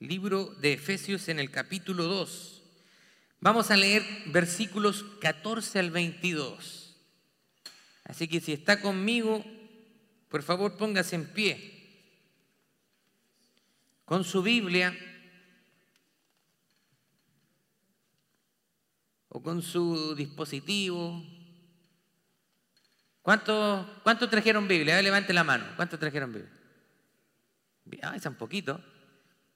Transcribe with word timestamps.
Libro 0.00 0.46
de 0.60 0.74
Efesios 0.74 1.28
en 1.28 1.40
el 1.40 1.50
capítulo 1.50 2.04
2. 2.04 2.62
Vamos 3.40 3.72
a 3.72 3.76
leer 3.76 4.04
versículos 4.26 5.04
14 5.20 5.80
al 5.80 5.90
22. 5.90 6.96
Así 8.04 8.28
que 8.28 8.40
si 8.40 8.52
está 8.52 8.80
conmigo, 8.80 9.44
por 10.28 10.44
favor 10.44 10.76
póngase 10.76 11.16
en 11.16 11.26
pie. 11.32 11.74
Con 14.04 14.22
su 14.22 14.40
Biblia 14.40 14.96
o 19.28 19.42
con 19.42 19.62
su 19.62 20.14
dispositivo. 20.14 21.24
¿Cuántos 23.22 23.84
cuánto 24.04 24.28
trajeron 24.28 24.68
Biblia? 24.68 25.02
levante 25.02 25.32
la 25.32 25.42
mano. 25.42 25.66
¿Cuántos 25.74 25.98
trajeron 25.98 26.32
Biblia? 26.32 26.52
Ah, 28.02 28.14
es 28.14 28.24
un 28.26 28.36
poquito. 28.36 28.80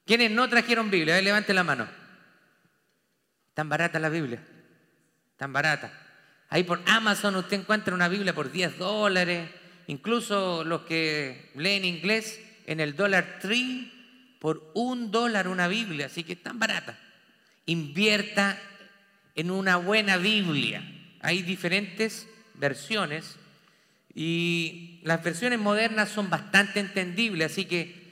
¿Quiénes 0.05 0.31
no 0.31 0.49
trajeron 0.49 0.91
Biblia? 0.91 1.13
A 1.13 1.17
ver, 1.17 1.23
levante 1.23 1.53
la 1.53 1.63
mano. 1.63 1.87
Tan 3.53 3.69
barata 3.69 3.99
la 3.99 4.09
Biblia. 4.09 4.43
Tan 5.37 5.53
barata. 5.53 5.91
Ahí 6.49 6.63
por 6.63 6.81
Amazon 6.85 7.35
usted 7.35 7.61
encuentra 7.61 7.95
una 7.95 8.09
Biblia 8.09 8.35
por 8.35 8.51
10 8.51 8.77
dólares. 8.77 9.49
Incluso 9.87 10.63
los 10.63 10.81
que 10.81 11.51
leen 11.55 11.85
inglés 11.85 12.39
en 12.65 12.79
el 12.79 12.95
Dollar 12.95 13.39
Tree 13.41 13.91
por 14.39 14.71
un 14.73 15.09
dólar 15.09 15.47
una 15.47 15.67
Biblia. 15.67 16.07
Así 16.07 16.23
que 16.23 16.35
tan 16.35 16.59
barata. 16.59 16.99
Invierta 17.65 18.59
en 19.35 19.51
una 19.51 19.77
buena 19.77 20.17
Biblia. 20.17 20.83
Hay 21.21 21.41
diferentes 21.43 22.27
versiones 22.55 23.37
y 24.13 24.99
las 25.03 25.23
versiones 25.23 25.59
modernas 25.59 26.09
son 26.09 26.29
bastante 26.29 26.81
entendibles. 26.81 27.51
Así 27.51 27.65
que 27.65 28.02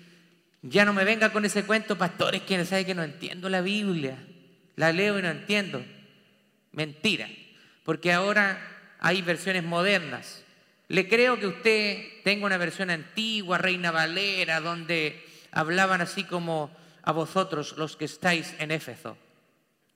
ya 0.61 0.85
no 0.85 0.93
me 0.93 1.03
venga 1.03 1.31
con 1.31 1.43
ese 1.45 1.63
cuento, 1.63 1.97
pastores, 1.97 2.43
que 2.43 2.63
sabe 2.65 2.85
que 2.85 2.93
no 2.93 3.03
entiendo 3.03 3.49
la 3.49 3.61
Biblia. 3.61 4.17
La 4.75 4.91
leo 4.91 5.17
y 5.17 5.21
no 5.21 5.29
entiendo. 5.29 5.83
Mentira. 6.71 7.27
Porque 7.83 8.13
ahora 8.13 8.95
hay 8.99 9.21
versiones 9.21 9.63
modernas. 9.63 10.43
Le 10.87 11.07
creo 11.07 11.39
que 11.39 11.47
usted 11.47 12.23
tenga 12.23 12.45
una 12.45 12.57
versión 12.57 12.89
antigua, 12.89 13.57
Reina 13.57 13.91
Valera, 13.91 14.59
donde 14.59 15.25
hablaban 15.51 16.01
así 16.01 16.23
como 16.25 16.75
a 17.01 17.11
vosotros 17.11 17.75
los 17.77 17.97
que 17.97 18.05
estáis 18.05 18.53
en 18.59 18.71
Éfeso. 18.71 19.17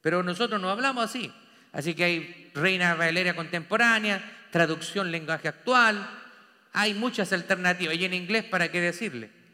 Pero 0.02 0.23
nosotros 0.23 0.59
no 0.59 0.70
hablamos 0.70 1.06
así. 1.06 1.31
Así 1.73 1.94
que 1.94 2.03
hay 2.06 2.52
Reina 2.56 2.95
Valera 2.95 3.36
contemporánea, 3.36 4.47
traducción 4.52 5.12
lenguaje 5.12 5.47
actual. 5.47 6.09
Hay 6.73 6.94
muchas 6.95 7.31
alternativas. 7.34 7.95
Y 7.95 8.06
en 8.06 8.14
inglés, 8.16 8.45
¿para 8.45 8.72
qué 8.72 8.81
decirle? 8.81 9.45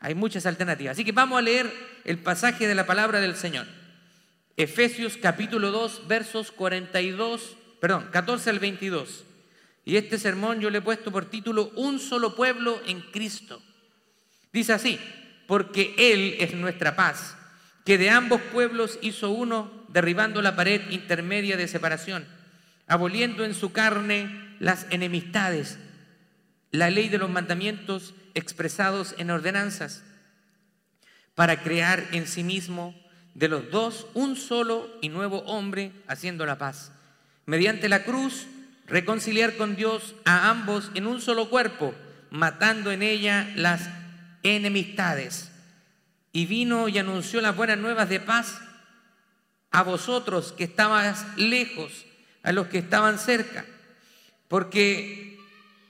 Hay 0.00 0.14
muchas 0.14 0.46
alternativas. 0.46 0.92
Así 0.92 1.04
que 1.04 1.12
vamos 1.12 1.38
a 1.38 1.42
leer 1.42 1.72
el 2.04 2.18
pasaje 2.18 2.66
de 2.68 2.74
la 2.74 2.86
palabra 2.86 3.20
del 3.20 3.36
Señor. 3.36 3.66
Efesios 4.56 5.16
capítulo 5.16 5.70
2, 5.70 6.08
versos 6.08 6.50
42, 6.52 7.56
perdón, 7.80 8.08
14 8.10 8.50
al 8.50 8.58
22. 8.58 9.24
Y 9.84 9.96
este 9.96 10.18
sermón 10.18 10.60
yo 10.60 10.70
le 10.70 10.78
he 10.78 10.82
puesto 10.82 11.12
por 11.12 11.26
título 11.26 11.70
Un 11.76 11.98
solo 11.98 12.34
pueblo 12.34 12.80
en 12.86 13.00
Cristo. 13.00 13.62
Dice 14.52 14.72
así, 14.72 14.98
porque 15.46 15.94
Él 15.96 16.36
es 16.40 16.54
nuestra 16.54 16.96
paz, 16.96 17.36
que 17.84 17.98
de 17.98 18.10
ambos 18.10 18.40
pueblos 18.52 18.98
hizo 19.02 19.30
uno, 19.30 19.70
derribando 19.88 20.42
la 20.42 20.56
pared 20.56 20.90
intermedia 20.90 21.56
de 21.56 21.68
separación, 21.68 22.26
aboliendo 22.86 23.44
en 23.44 23.54
su 23.54 23.72
carne 23.72 24.56
las 24.58 24.86
enemistades, 24.90 25.78
la 26.70 26.90
ley 26.90 27.08
de 27.08 27.18
los 27.18 27.30
mandamientos 27.30 28.14
expresados 28.36 29.16
en 29.18 29.32
ordenanzas, 29.32 30.04
para 31.34 31.62
crear 31.62 32.06
en 32.12 32.28
sí 32.28 32.44
mismo 32.44 32.94
de 33.34 33.48
los 33.48 33.70
dos 33.70 34.06
un 34.14 34.36
solo 34.36 34.88
y 35.02 35.08
nuevo 35.08 35.40
hombre 35.40 35.92
haciendo 36.06 36.46
la 36.46 36.58
paz. 36.58 36.92
Mediante 37.44 37.88
la 37.88 38.04
cruz, 38.04 38.46
reconciliar 38.86 39.56
con 39.56 39.74
Dios 39.76 40.14
a 40.24 40.48
ambos 40.48 40.90
en 40.94 41.06
un 41.06 41.20
solo 41.20 41.50
cuerpo, 41.50 41.94
matando 42.30 42.92
en 42.92 43.02
ella 43.02 43.52
las 43.56 43.88
enemistades. 44.42 45.50
Y 46.32 46.46
vino 46.46 46.88
y 46.88 46.98
anunció 46.98 47.40
las 47.40 47.56
buenas 47.56 47.78
nuevas 47.78 48.08
de 48.08 48.20
paz 48.20 48.60
a 49.70 49.82
vosotros 49.82 50.52
que 50.52 50.64
estabais 50.64 51.24
lejos, 51.36 52.06
a 52.42 52.52
los 52.52 52.68
que 52.68 52.78
estaban 52.78 53.18
cerca, 53.18 53.64
porque 54.48 55.35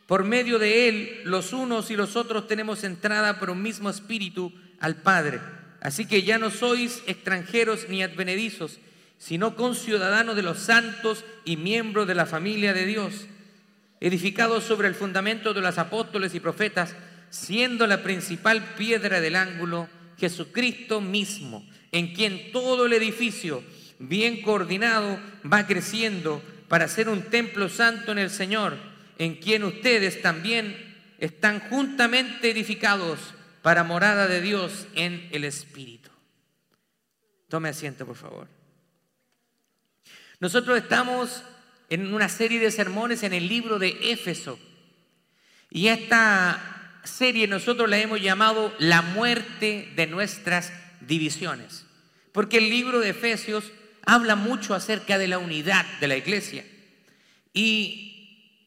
por 0.06 0.24
medio 0.24 0.58
de 0.58 0.88
Él, 0.88 1.20
los 1.24 1.52
unos 1.52 1.90
y 1.90 1.96
los 1.96 2.14
otros 2.14 2.46
tenemos 2.46 2.84
entrada 2.84 3.38
por 3.38 3.50
un 3.50 3.60
mismo 3.60 3.90
espíritu 3.90 4.52
al 4.78 4.96
Padre. 4.96 5.40
Así 5.80 6.06
que 6.06 6.22
ya 6.22 6.38
no 6.38 6.50
sois 6.50 7.02
extranjeros 7.06 7.88
ni 7.88 8.02
advenedizos, 8.02 8.78
sino 9.18 9.56
conciudadanos 9.56 10.36
de 10.36 10.42
los 10.42 10.58
santos 10.58 11.24
y 11.44 11.56
miembros 11.56 12.06
de 12.06 12.14
la 12.14 12.26
familia 12.26 12.72
de 12.72 12.86
Dios, 12.86 13.26
edificados 14.00 14.62
sobre 14.62 14.88
el 14.88 14.94
fundamento 14.94 15.54
de 15.54 15.60
los 15.60 15.78
apóstoles 15.78 16.34
y 16.34 16.40
profetas, 16.40 16.94
siendo 17.30 17.86
la 17.86 18.02
principal 18.02 18.62
piedra 18.76 19.20
del 19.20 19.34
ángulo 19.34 19.88
Jesucristo 20.18 21.00
mismo, 21.00 21.68
en 21.90 22.14
quien 22.14 22.52
todo 22.52 22.86
el 22.86 22.92
edificio, 22.92 23.64
bien 23.98 24.42
coordinado, 24.42 25.18
va 25.52 25.66
creciendo 25.66 26.42
para 26.68 26.86
ser 26.86 27.08
un 27.08 27.22
templo 27.22 27.68
santo 27.68 28.12
en 28.12 28.18
el 28.18 28.30
Señor 28.30 28.95
en 29.18 29.36
quien 29.36 29.64
ustedes 29.64 30.22
también 30.22 30.94
están 31.18 31.60
juntamente 31.60 32.50
edificados 32.50 33.18
para 33.62 33.84
morada 33.84 34.26
de 34.26 34.40
Dios 34.40 34.86
en 34.94 35.28
el 35.32 35.44
Espíritu. 35.44 36.10
Tome 37.48 37.68
asiento, 37.68 38.06
por 38.06 38.16
favor. 38.16 38.48
Nosotros 40.40 40.76
estamos 40.76 41.42
en 41.88 42.12
una 42.12 42.28
serie 42.28 42.60
de 42.60 42.70
sermones 42.70 43.22
en 43.22 43.32
el 43.32 43.48
libro 43.48 43.78
de 43.78 43.96
Éfeso. 44.12 44.58
Y 45.70 45.88
esta 45.88 47.00
serie 47.04 47.46
nosotros 47.46 47.88
la 47.88 47.98
hemos 47.98 48.20
llamado 48.20 48.74
La 48.78 49.02
muerte 49.02 49.92
de 49.96 50.06
nuestras 50.06 50.72
divisiones. 51.00 51.86
Porque 52.32 52.58
el 52.58 52.68
libro 52.68 53.00
de 53.00 53.10
Efesios 53.10 53.72
habla 54.04 54.36
mucho 54.36 54.74
acerca 54.74 55.18
de 55.18 55.28
la 55.28 55.38
unidad 55.38 55.86
de 56.00 56.08
la 56.08 56.16
iglesia. 56.16 56.64
Y 57.52 58.15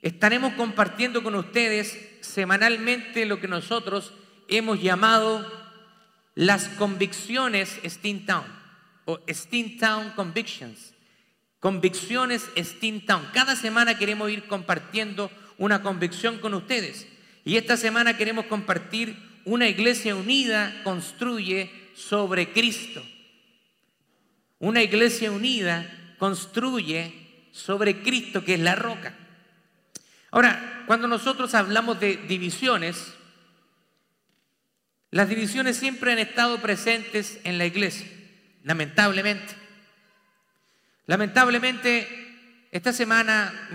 estaremos 0.02 0.54
compartiendo 0.54 1.24
con 1.24 1.36
ustedes 1.36 2.00
semanalmente 2.22 3.26
lo 3.26 3.40
que 3.40 3.48
nosotros 3.48 4.14
hemos 4.48 4.82
llamado 4.82 5.46
las 6.36 6.68
convicciones 6.70 7.80
Steamtown 7.86 8.46
o 9.06 9.20
Steamtown 9.28 10.12
Convictions. 10.12 10.94
Convicciones 11.60 12.46
Steamtown. 12.58 13.28
Cada 13.34 13.56
semana 13.56 13.98
queremos 13.98 14.32
ir 14.32 14.48
compartiendo 14.48 15.30
una 15.58 15.82
convicción 15.82 16.40
con 16.40 16.54
ustedes. 16.54 17.08
Y 17.44 17.58
esta 17.58 17.76
semana 17.76 18.16
queremos 18.16 18.46
compartir 18.46 19.18
una 19.46 19.68
iglesia 19.68 20.16
unida 20.16 20.82
construye 20.84 21.72
sobre 21.96 22.54
Cristo. 22.54 23.04
Una 24.60 24.84
iglesia 24.84 25.32
unida 25.32 26.16
construye 26.18 27.48
sobre 27.52 28.02
Cristo, 28.02 28.44
que 28.44 28.54
es 28.54 28.60
la 28.60 28.76
roca. 28.76 29.16
Ahora, 30.32 30.84
cuando 30.86 31.08
nosotros 31.08 31.56
hablamos 31.56 32.00
de 32.00 32.18
divisiones, 32.18 33.14
las 35.12 35.28
divisiones 35.28 35.78
siempre 35.78 36.12
han 36.12 36.20
estado 36.20 36.60
presentes 36.62 37.40
en 37.44 37.58
la 37.58 37.66
iglesia, 37.66 38.08
lamentablemente. 38.64 39.56
Lamentablemente, 41.08 42.68
esta 42.72 42.94
semana 42.94 43.70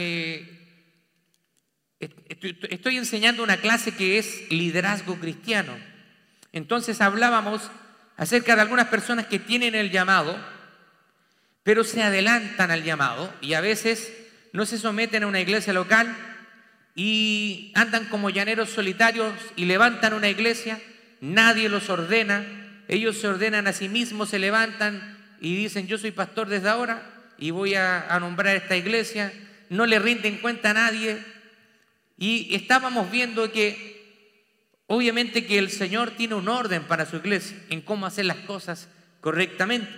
estoy 1.99 2.97
enseñando 2.97 3.43
una 3.43 3.57
clase 3.57 3.93
que 3.93 4.19
es 4.19 4.49
liderazgo 4.51 5.17
cristiano. 5.17 5.77
Entonces 6.53 7.01
hablábamos 7.01 7.69
acerca 8.17 8.55
de 8.55 8.63
algunas 8.63 8.87
personas 8.87 9.27
que 9.27 9.41
tienen 9.41 9.75
el 9.75 9.91
llamado, 9.91 10.39
pero 11.65 11.83
se 11.83 12.05
adelantan 12.05 12.71
al 12.71 12.85
llamado 12.85 13.35
y 13.41 13.55
a 13.55 13.61
veces 13.61 14.13
no 14.53 14.67
se 14.67 14.79
someten 14.79 15.25
a 15.25 15.27
una 15.27 15.41
iglesia 15.41 15.73
local, 15.73 16.17
y 16.95 17.73
andan 17.75 18.07
como 18.07 18.31
llaneros 18.31 18.71
solitarios 18.71 19.35
y 19.57 19.65
levantan 19.65 20.15
una 20.15 20.29
iglesia, 20.29 20.81
nadie 21.21 21.69
los 21.69 21.91
ordena, 21.91 22.45
ellos 22.89 23.19
se 23.19 23.29
ordenan 23.29 23.67
a 23.67 23.73
sí 23.73 23.89
mismos, 23.89 24.29
se 24.29 24.39
levantan 24.39 25.19
y 25.41 25.57
dicen 25.57 25.87
yo 25.87 25.99
soy 25.99 26.13
pastor 26.13 26.49
desde 26.49 26.69
ahora 26.69 27.03
y 27.39 27.51
voy 27.51 27.75
a, 27.75 28.17
nombrar 28.21 28.55
esta 28.55 28.77
iglesia, 28.77 29.33
no 29.71 29.87
le 29.87 29.99
rinden 29.99 30.39
cuenta 30.39 30.71
a 30.71 30.75
nadie. 30.75 31.19
Y 32.17 32.55
estábamos 32.55 33.11
viendo 33.11 33.51
que 33.51 34.03
obviamente 34.87 35.45
que 35.45 35.59
el 35.59 35.71
Señor 35.71 36.13
tiene 36.13 36.37
un 36.37 36.49
orden 36.49 36.85
para 36.85 37.07
su 37.07 37.17
iglesia 37.17 37.57
en 37.71 37.81
cómo 37.81 38.07
hacer 38.07 38.27
las 38.27 38.37
cosas 38.39 38.89
correctamente, 39.21 39.91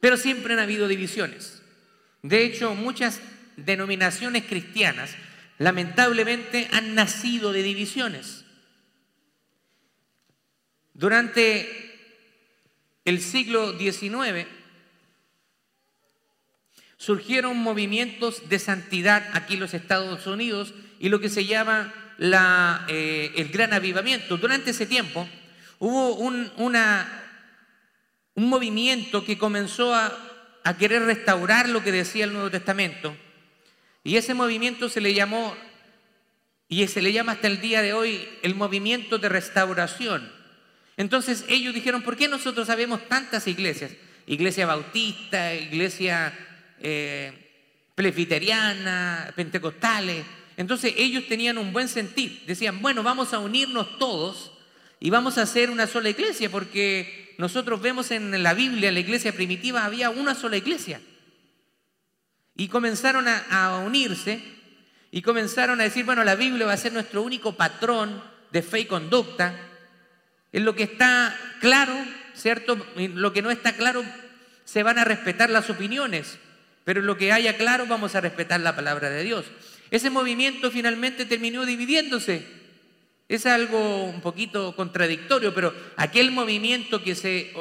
pero 0.00 0.16
siempre 0.16 0.54
han 0.54 0.60
habido 0.60 0.88
divisiones. 0.88 1.62
De 2.22 2.44
hecho, 2.44 2.74
muchas 2.74 3.20
denominaciones 3.56 4.44
cristianas 4.44 5.14
lamentablemente 5.60 6.70
han 6.72 6.94
nacido 6.94 7.52
de 7.52 7.62
divisiones. 7.62 8.46
Durante 10.94 11.68
el 13.04 13.20
siglo 13.20 13.78
XIX, 13.78 14.46
surgieron 16.96 17.58
movimientos 17.58 18.48
de 18.48 18.58
santidad 18.58 19.22
aquí 19.34 19.54
en 19.54 19.60
los 19.60 19.74
Estados 19.74 20.26
Unidos 20.26 20.72
y 20.98 21.10
lo 21.10 21.20
que 21.20 21.28
se 21.28 21.44
llama 21.44 21.92
la, 22.16 22.86
eh, 22.88 23.30
el 23.36 23.50
gran 23.50 23.74
avivamiento. 23.74 24.38
Durante 24.38 24.70
ese 24.70 24.86
tiempo 24.86 25.28
hubo 25.78 26.14
un, 26.14 26.50
una, 26.56 27.22
un 28.34 28.48
movimiento 28.48 29.26
que 29.26 29.36
comenzó 29.36 29.94
a 29.94 30.76
querer 30.78 31.02
restaurar 31.02 31.68
lo 31.68 31.84
que 31.84 31.92
decía 31.92 32.24
el 32.24 32.32
Nuevo 32.32 32.50
Testamento 32.50 33.14
y 34.02 34.16
ese 34.16 34.34
movimiento 34.34 34.88
se 34.88 35.00
le 35.00 35.14
llamó, 35.14 35.56
y 36.68 36.86
se 36.86 37.02
le 37.02 37.12
llama 37.12 37.32
hasta 37.32 37.48
el 37.48 37.60
día 37.60 37.82
de 37.82 37.92
hoy, 37.92 38.28
el 38.42 38.54
movimiento 38.54 39.18
de 39.18 39.28
restauración. 39.28 40.30
Entonces 40.96 41.44
ellos 41.48 41.74
dijeron, 41.74 42.02
¿por 42.02 42.16
qué 42.16 42.28
nosotros 42.28 42.66
sabemos 42.66 43.08
tantas 43.08 43.46
iglesias? 43.46 43.92
Iglesia 44.26 44.66
bautista, 44.66 45.54
iglesia 45.54 46.32
eh, 46.80 47.32
pentecostales. 49.34 50.24
Entonces 50.56 50.94
ellos 50.96 51.26
tenían 51.26 51.58
un 51.58 51.72
buen 51.72 51.88
sentir. 51.88 52.42
Decían, 52.46 52.80
bueno, 52.82 53.02
vamos 53.02 53.32
a 53.32 53.38
unirnos 53.38 53.98
todos 53.98 54.52
y 55.00 55.10
vamos 55.10 55.38
a 55.38 55.42
hacer 55.42 55.70
una 55.70 55.86
sola 55.86 56.10
iglesia, 56.10 56.50
porque 56.50 57.34
nosotros 57.38 57.80
vemos 57.80 58.10
en 58.10 58.42
la 58.42 58.54
Biblia, 58.54 58.88
en 58.88 58.94
la 58.94 59.00
iglesia 59.00 59.32
primitiva, 59.32 59.84
había 59.84 60.10
una 60.10 60.34
sola 60.34 60.58
iglesia. 60.58 61.00
Y 62.60 62.68
comenzaron 62.68 63.26
a, 63.26 63.82
unirse 63.86 64.42
y 65.10 65.22
comenzaron 65.22 65.80
a 65.80 65.84
decir, 65.84 66.04
bueno, 66.04 66.24
la 66.24 66.34
Biblia 66.34 66.66
va 66.66 66.74
a 66.74 66.76
ser 66.76 66.92
nuestro 66.92 67.22
único 67.22 67.56
patrón 67.56 68.22
de 68.50 68.62
fe 68.62 68.80
y 68.80 68.84
conducta. 68.84 69.54
En 70.52 70.64
lo 70.64 70.74
que 70.74 70.82
está 70.82 71.34
claro, 71.60 71.94
¿cierto? 72.34 72.76
En 72.96 73.20
lo 73.20 73.32
que 73.32 73.42
no 73.42 73.50
está 73.50 73.72
claro, 73.72 74.04
se 74.64 74.82
van 74.82 74.98
a 74.98 75.04
respetar 75.04 75.48
las 75.48 75.70
opiniones 75.70 76.38
pero 76.84 77.00
en 77.00 77.06
lo 77.06 77.16
que 77.16 77.32
haya 77.32 77.56
claro 77.56 77.86
vamos 77.86 78.14
a 78.14 78.20
respetar 78.20 78.60
la 78.60 78.74
palabra 78.74 79.10
de 79.10 79.22
Dios. 79.22 79.46
Ese 79.90 80.10
movimiento 80.10 80.70
finalmente 80.70 81.24
terminó 81.24 81.64
dividiéndose. 81.64 82.44
Es 83.28 83.46
algo 83.46 84.06
un 84.06 84.20
poquito 84.20 84.74
contradictorio, 84.74 85.54
pero 85.54 85.72
aquel 85.96 86.32
movimiento 86.32 87.02
que 87.02 87.14
se, 87.14 87.52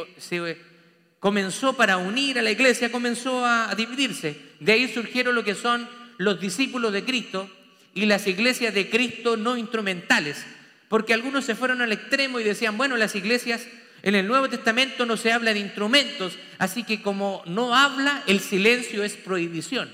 comenzó 1.19 1.73
para 1.73 1.97
unir 1.97 2.39
a 2.39 2.41
la 2.41 2.51
iglesia 2.51 2.91
comenzó 2.91 3.45
a, 3.45 3.73
dividirse. 3.75 4.37
De 4.59 4.73
ahí 4.73 4.87
surgieron 4.87 5.35
lo 5.35 5.43
que 5.43 5.55
son 5.55 5.87
los 6.17 6.39
discípulos 6.39 6.93
de 6.93 7.03
Cristo 7.03 7.49
y 7.93 8.05
las 8.05 8.27
iglesias 8.27 8.73
de 8.73 8.89
Cristo 8.89 9.37
no 9.37 9.57
instrumentales, 9.57 10.45
porque 10.87 11.13
algunos 11.13 11.45
se 11.45 11.55
fueron 11.55 11.81
al 11.81 11.91
extremo 11.91 12.39
y 12.39 12.43
decían, 12.43 12.77
bueno, 12.77 12.97
las 12.97 13.15
iglesias 13.15 13.67
en 14.01 14.15
el 14.15 14.27
Nuevo 14.27 14.49
Testamento 14.49 15.05
no 15.05 15.17
se 15.17 15.31
habla 15.31 15.53
de 15.53 15.59
instrumentos, 15.59 16.37
así 16.57 16.83
que 16.83 17.01
como 17.01 17.43
no 17.45 17.75
habla, 17.75 18.23
el 18.27 18.39
silencio 18.39 19.03
es 19.03 19.15
prohibición. 19.15 19.89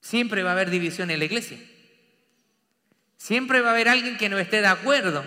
Siempre 0.00 0.42
va 0.42 0.50
a 0.50 0.52
haber 0.52 0.70
división 0.70 1.10
en 1.10 1.18
la 1.18 1.24
iglesia. 1.24 1.58
Siempre 3.16 3.60
va 3.60 3.68
a 3.68 3.72
haber 3.72 3.88
alguien 3.88 4.16
que 4.16 4.28
no 4.28 4.38
esté 4.38 4.60
de 4.60 4.68
acuerdo. 4.68 5.24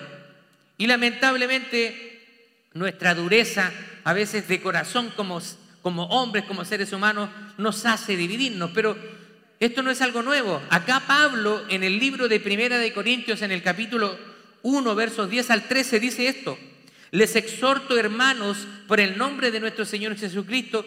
Y 0.77 0.87
lamentablemente 0.87 2.20
nuestra 2.73 3.15
dureza, 3.15 3.71
a 4.03 4.13
veces 4.13 4.47
de 4.47 4.61
corazón 4.61 5.11
como, 5.15 5.41
como 5.81 6.05
hombres, 6.05 6.45
como 6.45 6.65
seres 6.65 6.93
humanos, 6.93 7.29
nos 7.57 7.85
hace 7.85 8.15
dividirnos. 8.15 8.71
Pero 8.73 8.97
esto 9.59 9.83
no 9.83 9.91
es 9.91 10.01
algo 10.01 10.21
nuevo. 10.21 10.61
Acá 10.69 11.03
Pablo, 11.05 11.63
en 11.69 11.83
el 11.83 11.99
libro 11.99 12.27
de 12.27 12.39
Primera 12.39 12.77
de 12.77 12.93
Corintios, 12.93 13.41
en 13.41 13.51
el 13.51 13.61
capítulo 13.61 14.17
1, 14.63 14.95
versos 14.95 15.29
10 15.29 15.51
al 15.51 15.67
13 15.67 15.99
dice 15.99 16.27
esto. 16.27 16.57
Les 17.11 17.35
exhorto, 17.35 17.97
hermanos, 17.97 18.67
por 18.87 18.99
el 18.99 19.17
nombre 19.17 19.51
de 19.51 19.59
nuestro 19.59 19.85
Señor 19.85 20.17
Jesucristo, 20.17 20.85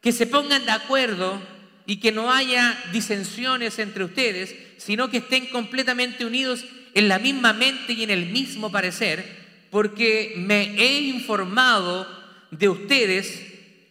que 0.00 0.12
se 0.12 0.26
pongan 0.26 0.64
de 0.64 0.70
acuerdo 0.70 1.40
y 1.86 1.96
que 1.96 2.12
no 2.12 2.32
haya 2.32 2.78
disensiones 2.92 3.78
entre 3.80 4.04
ustedes, 4.04 4.54
sino 4.78 5.10
que 5.10 5.18
estén 5.18 5.46
completamente 5.46 6.24
unidos 6.24 6.64
en 6.94 7.08
la 7.08 7.18
misma 7.18 7.52
mente 7.52 7.92
y 7.92 8.04
en 8.04 8.10
el 8.10 8.26
mismo 8.26 8.70
parecer, 8.70 9.39
porque 9.70 10.34
me 10.36 10.74
he 10.76 11.00
informado 11.00 12.06
de 12.50 12.68
ustedes, 12.68 13.44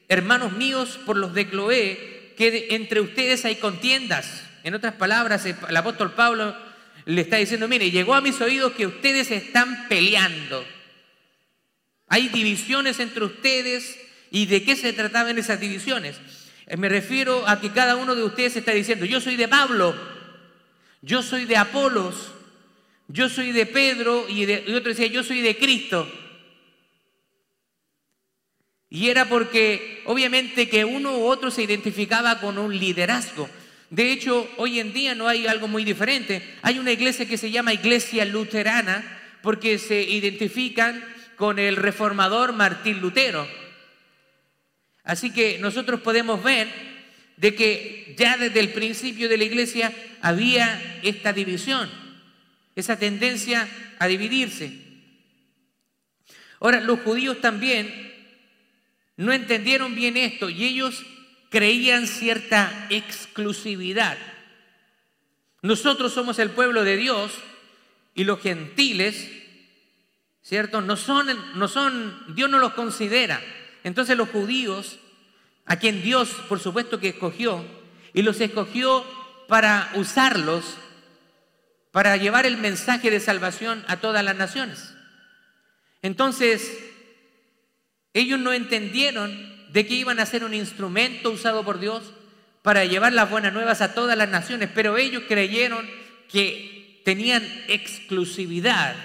hermanos 0.07 0.53
míos, 0.53 0.99
por 1.05 1.17
los 1.17 1.33
de 1.33 1.47
Cloé, 1.47 2.33
que 2.37 2.67
entre 2.71 3.01
ustedes 3.01 3.45
hay 3.45 3.55
contiendas. 3.55 4.43
En 4.63 4.75
otras 4.75 4.93
palabras, 4.93 5.45
el 5.45 5.77
apóstol 5.77 6.13
Pablo 6.13 6.55
le 7.05 7.21
está 7.21 7.37
diciendo, 7.37 7.67
mire, 7.67 7.91
llegó 7.91 8.13
a 8.13 8.21
mis 8.21 8.39
oídos 8.41 8.73
que 8.73 8.85
ustedes 8.85 9.31
están 9.31 9.87
peleando. 9.87 10.65
Hay 12.07 12.27
divisiones 12.29 12.99
entre 12.99 13.25
ustedes 13.25 13.97
y 14.31 14.45
de 14.45 14.63
qué 14.63 14.75
se 14.75 14.93
trataban 14.93 15.37
esas 15.37 15.59
divisiones. 15.59 16.17
Eh, 16.67 16.77
me 16.77 16.89
refiero 16.89 17.47
a 17.47 17.59
que 17.59 17.71
cada 17.71 17.95
uno 17.95 18.15
de 18.15 18.23
ustedes 18.23 18.55
está 18.55 18.71
diciendo, 18.71 19.05
yo 19.05 19.21
soy 19.21 19.35
de 19.35 19.47
Pablo, 19.47 19.95
yo 21.01 21.23
soy 21.23 21.45
de 21.45 21.57
Apolos, 21.57 22.31
yo 23.09 23.27
soy 23.27 23.51
de 23.51 23.65
Pedro 23.65 24.27
y, 24.29 24.43
y 24.43 24.73
otro 24.73 24.89
decía, 24.89 25.07
yo 25.07 25.23
soy 25.23 25.41
de 25.41 25.57
Cristo. 25.57 26.09
Y 28.89 29.09
era 29.09 29.27
porque 29.27 30.01
obviamente 30.05 30.69
que 30.69 30.85
uno 30.85 31.17
u 31.17 31.25
otro 31.25 31.51
se 31.51 31.63
identificaba 31.63 32.39
con 32.39 32.57
un 32.57 32.77
liderazgo. 32.77 33.49
De 33.89 34.11
hecho, 34.11 34.47
hoy 34.57 34.79
en 34.79 34.93
día 34.93 35.15
no 35.15 35.27
hay 35.27 35.47
algo 35.47 35.67
muy 35.67 35.83
diferente. 35.83 36.41
Hay 36.61 36.79
una 36.79 36.91
iglesia 36.91 37.27
que 37.27 37.37
se 37.37 37.51
llama 37.51 37.73
Iglesia 37.73 38.25
Luterana 38.25 39.19
porque 39.41 39.79
se 39.79 40.01
identifican 40.01 41.03
con 41.35 41.57
el 41.57 41.75
reformador 41.75 42.53
Martín 42.53 42.99
Lutero. 42.99 43.47
Así 45.03 45.31
que 45.31 45.57
nosotros 45.57 46.01
podemos 46.01 46.43
ver 46.43 46.67
de 47.37 47.55
que 47.55 48.13
ya 48.17 48.37
desde 48.37 48.59
el 48.59 48.69
principio 48.69 49.29
de 49.29 49.37
la 49.37 49.45
iglesia 49.45 49.91
había 50.21 50.99
esta 51.01 51.33
división, 51.33 51.89
esa 52.79 52.97
tendencia 52.97 53.67
a 53.99 54.07
dividirse. 54.07 54.89
Ahora, 56.59 56.81
los 56.81 56.99
judíos 57.01 57.39
también 57.41 58.09
no 59.17 59.33
entendieron 59.33 59.95
bien 59.95 60.17
esto 60.17 60.49
y 60.49 60.65
ellos 60.65 61.05
creían 61.49 62.07
cierta 62.07 62.87
exclusividad. 62.89 64.17
Nosotros 65.61 66.13
somos 66.13 66.39
el 66.39 66.51
pueblo 66.51 66.83
de 66.83 66.95
Dios 66.95 67.33
y 68.15 68.23
los 68.23 68.41
gentiles, 68.41 69.29
¿cierto? 70.41 70.81
No 70.81 70.95
son, 70.95 71.27
no 71.55 71.67
son, 71.67 72.33
Dios 72.35 72.49
no 72.49 72.59
los 72.59 72.73
considera. 72.73 73.41
Entonces 73.83 74.17
los 74.17 74.29
judíos, 74.29 74.99
a 75.65 75.77
quien 75.77 76.01
Dios 76.01 76.29
por 76.47 76.59
supuesto 76.59 76.99
que 76.99 77.09
escogió, 77.09 77.63
y 78.13 78.21
los 78.21 78.39
escogió 78.41 79.05
para 79.47 79.91
usarlos, 79.95 80.77
para 81.99 82.15
llevar 82.15 82.45
el 82.45 82.55
mensaje 82.55 83.11
de 83.11 83.19
salvación 83.19 83.83
a 83.89 83.97
todas 83.97 84.23
las 84.23 84.37
naciones. 84.37 84.93
Entonces, 86.01 86.79
ellos 88.13 88.39
no 88.39 88.53
entendieron 88.53 89.29
de 89.73 89.85
que 89.85 89.95
iban 89.95 90.21
a 90.21 90.25
ser 90.25 90.45
un 90.45 90.53
instrumento 90.53 91.29
usado 91.29 91.65
por 91.65 91.77
Dios 91.77 92.13
para 92.61 92.85
llevar 92.85 93.11
las 93.11 93.29
buenas 93.29 93.51
nuevas 93.51 93.81
a 93.81 93.93
todas 93.93 94.17
las 94.17 94.29
naciones, 94.29 94.69
pero 94.73 94.97
ellos 94.97 95.23
creyeron 95.27 95.85
que 96.31 97.01
tenían 97.03 97.43
exclusividad. 97.67 98.95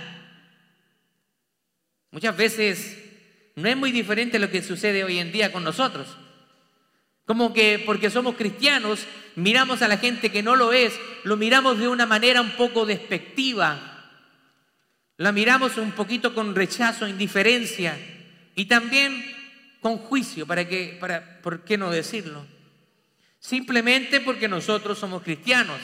Muchas 2.13 2.37
veces 2.37 2.97
no 3.57 3.69
es 3.69 3.77
muy 3.77 3.91
diferente 3.91 4.39
lo 4.39 4.53
que 4.53 4.63
sucede 4.63 5.03
hoy 5.03 5.19
en 5.19 5.33
día 5.33 5.51
con 5.51 5.65
nosotros. 5.65 6.17
Como 7.27 7.55
que 7.55 7.83
porque 7.87 8.11
somos 8.11 8.37
cristianos, 8.37 9.07
miramos 9.35 9.83
a 9.83 9.89
la 9.89 9.97
gente 9.97 10.31
que 10.31 10.43
no 10.43 10.57
lo 10.57 10.73
es, 10.73 10.99
lo 11.25 11.37
miramos 11.37 11.79
de 11.79 11.89
una 11.89 12.07
manera 12.07 12.41
un 12.41 12.53
poco 12.53 12.85
despectiva. 12.85 14.11
La 15.17 15.33
miramos 15.33 15.77
un 15.79 15.93
poquito 15.93 16.35
con 16.35 16.55
rechazo, 16.55 17.09
indiferencia. 17.09 17.99
Y 18.55 18.67
también 18.67 19.25
con 19.81 19.99
juicio, 19.99 20.47
¿para 20.47 20.69
qué, 20.69 20.97
para, 21.01 21.41
¿por 21.41 21.65
qué 21.65 21.79
no 21.79 21.91
decirlo? 21.91 22.47
Simplemente 23.39 24.21
porque 24.21 24.49
nosotros 24.49 24.99
somos 24.99 25.23
cristianos. 25.23 25.81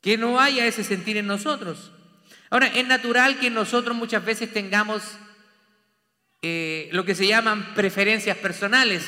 Que 0.00 0.16
no 0.16 0.38
haya 0.38 0.66
ese 0.66 0.84
sentir 0.84 1.16
en 1.16 1.26
nosotros. 1.26 1.90
Ahora, 2.50 2.68
es 2.68 2.86
natural 2.86 3.38
que 3.40 3.50
nosotros 3.50 3.96
muchas 3.96 4.24
veces 4.24 4.52
tengamos 4.52 5.02
eh, 6.48 6.88
lo 6.92 7.04
que 7.04 7.14
se 7.14 7.26
llaman 7.26 7.74
preferencias 7.74 8.36
personales. 8.36 9.04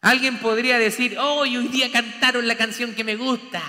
Alguien 0.00 0.38
podría 0.38 0.78
decir, 0.78 1.18
oh, 1.18 1.40
hoy 1.40 1.56
día 1.68 1.90
cantaron 1.92 2.46
la 2.48 2.56
canción 2.56 2.94
que 2.94 3.04
me 3.04 3.16
gusta. 3.16 3.62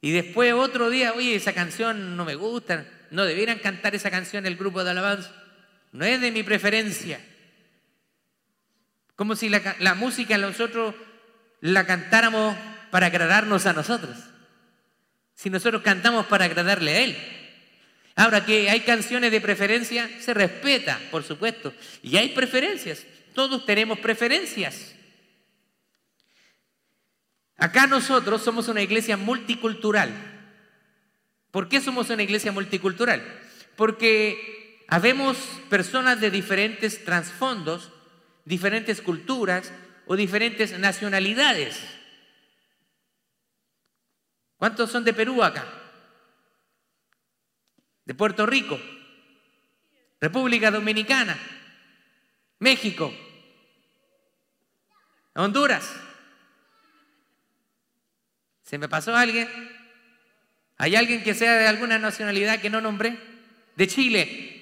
Y 0.00 0.12
después 0.12 0.52
otro 0.52 0.90
día, 0.90 1.12
oye, 1.14 1.34
esa 1.34 1.52
canción 1.52 2.16
no 2.16 2.24
me 2.24 2.34
gusta 2.34 2.86
no 3.10 3.24
debieran 3.24 3.58
cantar 3.58 3.94
esa 3.94 4.10
canción 4.10 4.46
el 4.46 4.56
grupo 4.56 4.84
de 4.84 4.90
alabanza. 4.90 5.32
No 5.92 6.04
es 6.04 6.20
de 6.20 6.30
mi 6.30 6.42
preferencia. 6.42 7.20
Como 9.16 9.34
si 9.34 9.48
la, 9.48 9.76
la 9.80 9.94
música 9.94 10.36
nosotros 10.38 10.94
la 11.60 11.86
cantáramos 11.86 12.56
para 12.90 13.06
agradarnos 13.06 13.66
a 13.66 13.72
nosotros. 13.72 14.16
Si 15.34 15.50
nosotros 15.50 15.82
cantamos 15.82 16.26
para 16.26 16.44
agradarle 16.44 16.90
a 16.90 17.00
Él. 17.00 17.37
Ahora 18.18 18.44
que 18.44 18.68
hay 18.68 18.80
canciones 18.80 19.30
de 19.30 19.40
preferencia, 19.40 20.10
se 20.18 20.34
respeta, 20.34 21.00
por 21.12 21.22
supuesto. 21.22 21.72
Y 22.02 22.16
hay 22.16 22.30
preferencias. 22.30 23.06
Todos 23.32 23.64
tenemos 23.64 24.00
preferencias. 24.00 24.92
Acá 27.56 27.86
nosotros 27.86 28.42
somos 28.42 28.66
una 28.66 28.82
iglesia 28.82 29.16
multicultural. 29.16 30.10
¿Por 31.52 31.68
qué 31.68 31.80
somos 31.80 32.10
una 32.10 32.24
iglesia 32.24 32.50
multicultural? 32.50 33.22
Porque 33.76 34.84
habemos 34.88 35.36
personas 35.70 36.20
de 36.20 36.32
diferentes 36.32 37.04
trasfondos, 37.04 37.92
diferentes 38.44 39.00
culturas 39.00 39.72
o 40.06 40.16
diferentes 40.16 40.76
nacionalidades. 40.76 41.78
¿Cuántos 44.56 44.90
son 44.90 45.04
de 45.04 45.12
Perú 45.12 45.40
acá? 45.40 45.77
De 48.08 48.14
Puerto 48.14 48.46
Rico, 48.46 48.80
República 50.18 50.70
Dominicana, 50.70 51.38
México, 52.58 53.12
Honduras. 55.34 55.94
¿Se 58.62 58.78
me 58.78 58.88
pasó 58.88 59.14
alguien? 59.14 59.46
¿Hay 60.78 60.96
alguien 60.96 61.22
que 61.22 61.34
sea 61.34 61.52
de 61.56 61.66
alguna 61.66 61.98
nacionalidad 61.98 62.62
que 62.62 62.70
no 62.70 62.80
nombré? 62.80 63.18
De 63.76 63.86
Chile. 63.86 64.54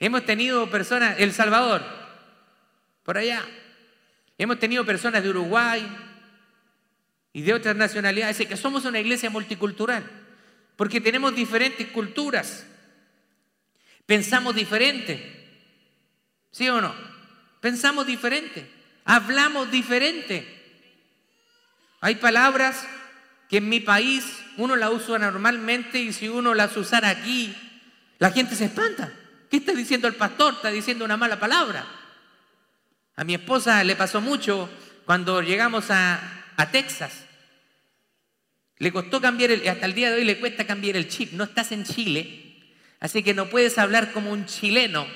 Hemos 0.00 0.26
tenido 0.26 0.68
personas, 0.68 1.18
El 1.18 1.32
Salvador, 1.32 1.82
por 3.04 3.16
allá. 3.16 3.42
Hemos 4.36 4.58
tenido 4.58 4.84
personas 4.84 5.22
de 5.22 5.30
Uruguay 5.30 5.82
y 7.32 7.40
de 7.40 7.54
otras 7.54 7.74
nacionalidades. 7.74 8.36
que 8.36 8.56
somos 8.58 8.84
una 8.84 9.00
iglesia 9.00 9.30
multicultural 9.30 10.21
porque 10.82 11.00
tenemos 11.00 11.32
diferentes 11.32 11.86
culturas, 11.92 12.66
pensamos 14.04 14.52
diferente, 14.52 15.70
¿sí 16.50 16.68
o 16.68 16.80
no? 16.80 16.92
Pensamos 17.60 18.04
diferente, 18.04 18.68
hablamos 19.04 19.70
diferente. 19.70 20.44
Hay 22.00 22.16
palabras 22.16 22.84
que 23.48 23.58
en 23.58 23.68
mi 23.68 23.78
país 23.78 24.24
uno 24.56 24.74
las 24.74 24.90
usa 24.90 25.20
normalmente 25.20 26.00
y 26.00 26.12
si 26.12 26.26
uno 26.26 26.52
las 26.52 26.76
usara 26.76 27.10
aquí, 27.10 27.54
la 28.18 28.32
gente 28.32 28.56
se 28.56 28.64
espanta. 28.64 29.12
¿Qué 29.48 29.58
está 29.58 29.74
diciendo 29.74 30.08
el 30.08 30.16
pastor? 30.16 30.54
Está 30.54 30.72
diciendo 30.72 31.04
una 31.04 31.16
mala 31.16 31.38
palabra. 31.38 31.86
A 33.14 33.22
mi 33.22 33.34
esposa 33.34 33.84
le 33.84 33.94
pasó 33.94 34.20
mucho 34.20 34.68
cuando 35.04 35.42
llegamos 35.42 35.92
a, 35.92 36.44
a 36.56 36.70
Texas. 36.72 37.26
Le 38.82 38.92
costó 38.92 39.20
cambiar 39.20 39.52
el, 39.52 39.68
hasta 39.68 39.86
el 39.86 39.94
día 39.94 40.10
de 40.10 40.16
hoy 40.16 40.24
le 40.24 40.40
cuesta 40.40 40.66
cambiar 40.66 40.96
el 40.96 41.06
chip. 41.06 41.34
No 41.34 41.44
estás 41.44 41.70
en 41.70 41.84
Chile, 41.84 42.56
así 42.98 43.22
que 43.22 43.32
no 43.32 43.48
puedes 43.48 43.78
hablar 43.78 44.10
como 44.10 44.32
un 44.32 44.44
chileno. 44.46 45.06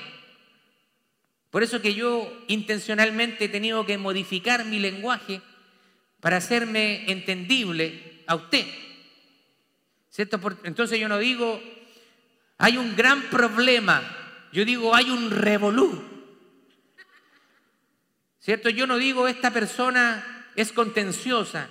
Por 1.49 1.63
eso 1.63 1.81
que 1.81 1.93
yo 1.93 2.45
intencionalmente 2.47 3.43
he 3.43 3.49
tenido 3.49 3.85
que 3.85 3.97
modificar 3.97 4.63
mi 4.63 4.79
lenguaje 4.79 5.41
para 6.21 6.37
hacerme 6.37 7.11
entendible 7.11 8.23
a 8.25 8.35
usted. 8.35 8.65
¿Cierto? 10.11 10.39
Entonces 10.63 10.97
yo 10.97 11.09
no 11.09 11.17
digo, 11.17 11.61
hay 12.57 12.77
un 12.77 12.95
gran 12.95 13.23
problema, 13.23 14.01
yo 14.53 14.63
digo, 14.63 14.95
hay 14.95 15.09
un 15.09 15.29
revolú. 15.29 16.05
¿Cierto? 18.39 18.69
Yo 18.69 18.87
no 18.87 18.95
digo, 18.95 19.27
esta 19.27 19.51
persona 19.51 20.45
es 20.55 20.71
contenciosa. 20.71 21.67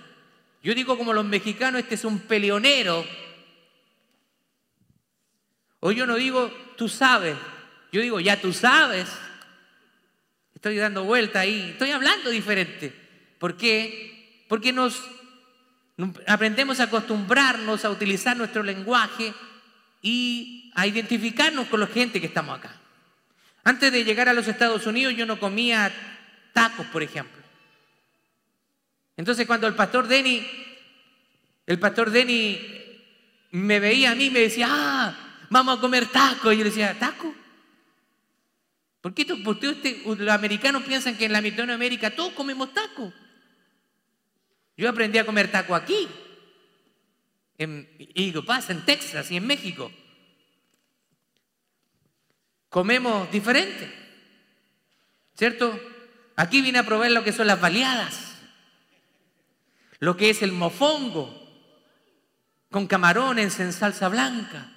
Yo 0.67 0.75
digo 0.75 0.99
como 0.99 1.13
los 1.13 1.25
mexicanos, 1.25 1.81
este 1.81 1.95
es 1.95 2.05
un 2.05 2.19
peleonero. 2.19 3.07
O 5.79 5.93
yo 5.93 6.09
no 6.09 6.17
digo, 6.17 6.51
tú 6.77 6.89
sabes. 6.89 7.37
Yo 7.93 8.01
digo, 8.01 8.19
ya 8.19 8.41
tú 8.41 8.53
sabes. 8.53 9.07
Estoy 10.57 10.75
dando 10.75 11.05
vuelta 11.05 11.39
ahí. 11.39 11.71
Estoy 11.71 11.93
hablando 11.93 12.31
diferente. 12.31 12.93
¿Por 13.39 13.57
qué? 13.57 14.45
Porque 14.49 14.73
nos 14.73 15.05
aprendemos 16.27 16.81
a 16.81 16.85
acostumbrarnos 16.85 17.85
a 17.85 17.91
utilizar 17.91 18.37
nuestro 18.37 18.65
lenguaje 18.65 19.33
y 20.03 20.73
a 20.75 20.85
identificarnos 20.89 21.69
con 21.69 21.79
la 21.79 21.87
gente 21.87 22.21
que 22.21 22.27
estamos 22.27 22.59
acá. 22.59 22.75
Antes 23.63 23.93
de 23.93 24.03
llegar 24.03 24.29
a 24.29 24.35
los 24.35 24.49
Estados 24.49 24.85
Unidos 24.85 25.15
yo 25.15 25.27
no 25.27 25.39
comía 25.39 25.93
tacos, 26.53 26.87
por 26.87 27.05
ejemplo. 27.05 27.36
Entonces 29.17 29.47
cuando 29.47 29.67
el 29.67 29.75
pastor 29.75 30.07
Denny, 30.07 30.47
el 31.67 31.79
pastor 31.79 32.11
Denny 32.11 32.61
me 33.53 33.81
veía 33.81 34.11
a 34.11 34.15
mí, 34.15 34.31
me 34.31 34.41
decía, 34.41 34.69
ah, 34.71 35.47
vamos 35.49 35.79
a 35.79 35.81
comer 35.81 36.07
taco. 36.07 36.53
Y 36.53 36.59
yo 36.59 36.65
le 36.65 36.71
decía, 36.71 36.99
¿taco? 36.99 37.35
¿Por 39.01 39.15
qué, 39.15 39.25
los 40.05 40.29
americanos 40.29 40.83
piensan 40.83 41.17
que 41.17 41.27
en 41.27 41.33
la 41.33 41.39
América 41.39 42.11
todos 42.11 42.33
comemos 42.33 42.75
taco? 42.75 43.13
Yo 44.77 44.89
aprendí 44.89 45.19
a 45.19 45.25
comer 45.25 45.51
taco 45.51 45.75
aquí. 45.75 46.09
y 47.59 48.33
lo 48.33 48.45
pasa 48.45 48.73
en 48.73 48.85
Texas 48.85 49.31
y 49.31 49.37
en 49.37 49.47
México. 49.47 49.91
Comemos 52.69 53.31
diferente. 53.31 53.91
¿Cierto? 55.35 55.79
Aquí 56.35 56.61
vine 56.61 56.79
a 56.79 56.87
probar 56.87 57.11
lo 57.13 57.25
que 57.25 57.33
son 57.33 57.47
las 57.47 57.61
baleadas 57.61 58.36
lo 59.99 60.17
que 60.17 60.31
es 60.31 60.43
el 60.43 60.53
mofongo 60.53 61.43
con 62.71 62.87
camarones 62.87 63.59
en 63.61 63.73
salsa 63.73 64.09
blanca, 64.09 64.73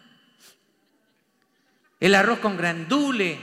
el 1.99 2.15
arroz 2.15 2.39
con 2.39 2.55
grandule, 2.55 3.37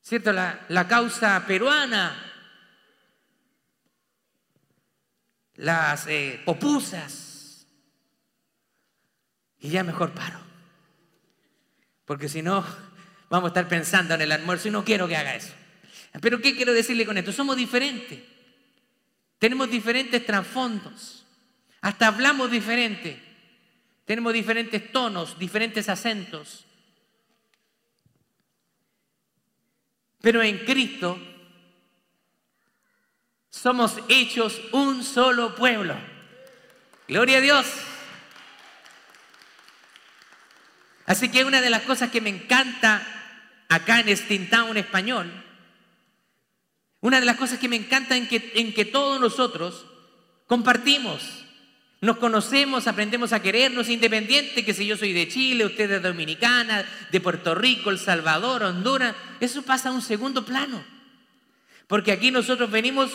¿cierto? 0.00 0.32
La, 0.32 0.86
causa 0.88 1.44
peruana, 1.46 2.16
las 5.56 6.06
eh, 6.06 6.40
popusas, 6.44 7.66
y 9.58 9.70
ya 9.70 9.82
mejor 9.84 10.12
paro, 10.12 10.40
porque 12.04 12.28
si 12.28 12.40
no, 12.40 12.64
vamos 13.28 13.48
a 13.48 13.50
estar 13.50 13.68
pensando 13.68 14.14
en 14.14 14.22
el 14.22 14.32
almuerzo 14.32 14.68
y 14.68 14.70
no 14.70 14.84
quiero 14.84 15.08
que 15.08 15.16
haga 15.16 15.34
eso. 15.34 15.52
Pero 16.20 16.40
¿qué 16.40 16.56
quiero 16.56 16.72
decirle 16.72 17.04
con 17.04 17.18
esto? 17.18 17.32
Somos 17.32 17.56
diferentes. 17.56 18.35
Tenemos 19.38 19.70
diferentes 19.70 20.24
trasfondos, 20.24 21.26
hasta 21.82 22.06
hablamos 22.06 22.50
diferente, 22.50 23.22
tenemos 24.04 24.32
diferentes 24.32 24.92
tonos, 24.92 25.38
diferentes 25.38 25.88
acentos. 25.88 26.64
Pero 30.20 30.42
en 30.42 30.58
Cristo 30.64 31.18
somos 33.50 33.98
hechos 34.08 34.60
un 34.72 35.04
solo 35.04 35.54
pueblo. 35.54 35.94
Gloria 37.06 37.38
a 37.38 37.40
Dios. 37.40 37.66
Así 41.04 41.30
que 41.30 41.44
una 41.44 41.60
de 41.60 41.70
las 41.70 41.82
cosas 41.82 42.10
que 42.10 42.20
me 42.20 42.30
encanta 42.30 43.06
acá 43.68 44.00
en 44.00 44.16
Stintown 44.16 44.76
español 44.76 45.45
una 47.06 47.20
de 47.20 47.26
las 47.26 47.36
cosas 47.36 47.60
que 47.60 47.68
me 47.68 47.76
encanta 47.76 48.16
en 48.16 48.26
que, 48.26 48.40
que 48.74 48.84
todos 48.84 49.20
nosotros 49.20 49.86
compartimos, 50.48 51.22
nos 52.00 52.16
conocemos, 52.16 52.88
aprendemos 52.88 53.32
a 53.32 53.40
querernos, 53.40 53.88
independiente 53.88 54.64
que 54.64 54.74
si 54.74 54.86
yo 54.86 54.96
soy 54.96 55.12
de 55.12 55.28
Chile, 55.28 55.66
usted 55.66 55.88
es 55.88 56.02
Dominicana, 56.02 56.84
de 57.12 57.20
Puerto 57.20 57.54
Rico, 57.54 57.90
El 57.90 58.00
Salvador, 58.00 58.64
Honduras, 58.64 59.14
eso 59.38 59.62
pasa 59.62 59.90
a 59.90 59.92
un 59.92 60.02
segundo 60.02 60.44
plano. 60.44 60.84
Porque 61.86 62.10
aquí 62.10 62.32
nosotros 62.32 62.72
venimos 62.72 63.12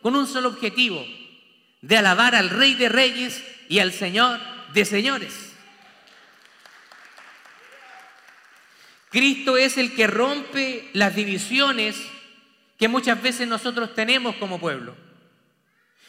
con 0.00 0.16
un 0.16 0.26
solo 0.26 0.48
objetivo, 0.48 1.04
de 1.82 1.98
alabar 1.98 2.34
al 2.34 2.48
Rey 2.48 2.72
de 2.72 2.88
Reyes 2.88 3.44
y 3.68 3.78
al 3.78 3.92
Señor 3.92 4.40
de 4.72 4.86
Señores. 4.86 5.52
Cristo 9.10 9.58
es 9.58 9.76
el 9.76 9.94
que 9.94 10.06
rompe 10.06 10.88
las 10.94 11.14
divisiones 11.14 11.94
que 12.78 12.88
muchas 12.88 13.20
veces 13.22 13.48
nosotros 13.48 13.94
tenemos 13.94 14.36
como 14.36 14.58
pueblo. 14.58 14.96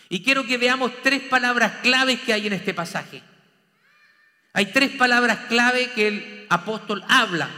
Y 0.09 0.23
quiero 0.23 0.45
que 0.45 0.57
veamos 0.57 0.91
tres 1.01 1.23
palabras 1.23 1.81
claves 1.81 2.19
que 2.21 2.33
hay 2.33 2.47
en 2.47 2.53
este 2.53 2.73
pasaje. 2.73 3.21
Hay 4.53 4.67
tres 4.67 4.91
palabras 4.91 5.39
clave 5.47 5.91
que 5.91 6.07
el 6.07 6.47
apóstol 6.49 7.03
habla. 7.07 7.49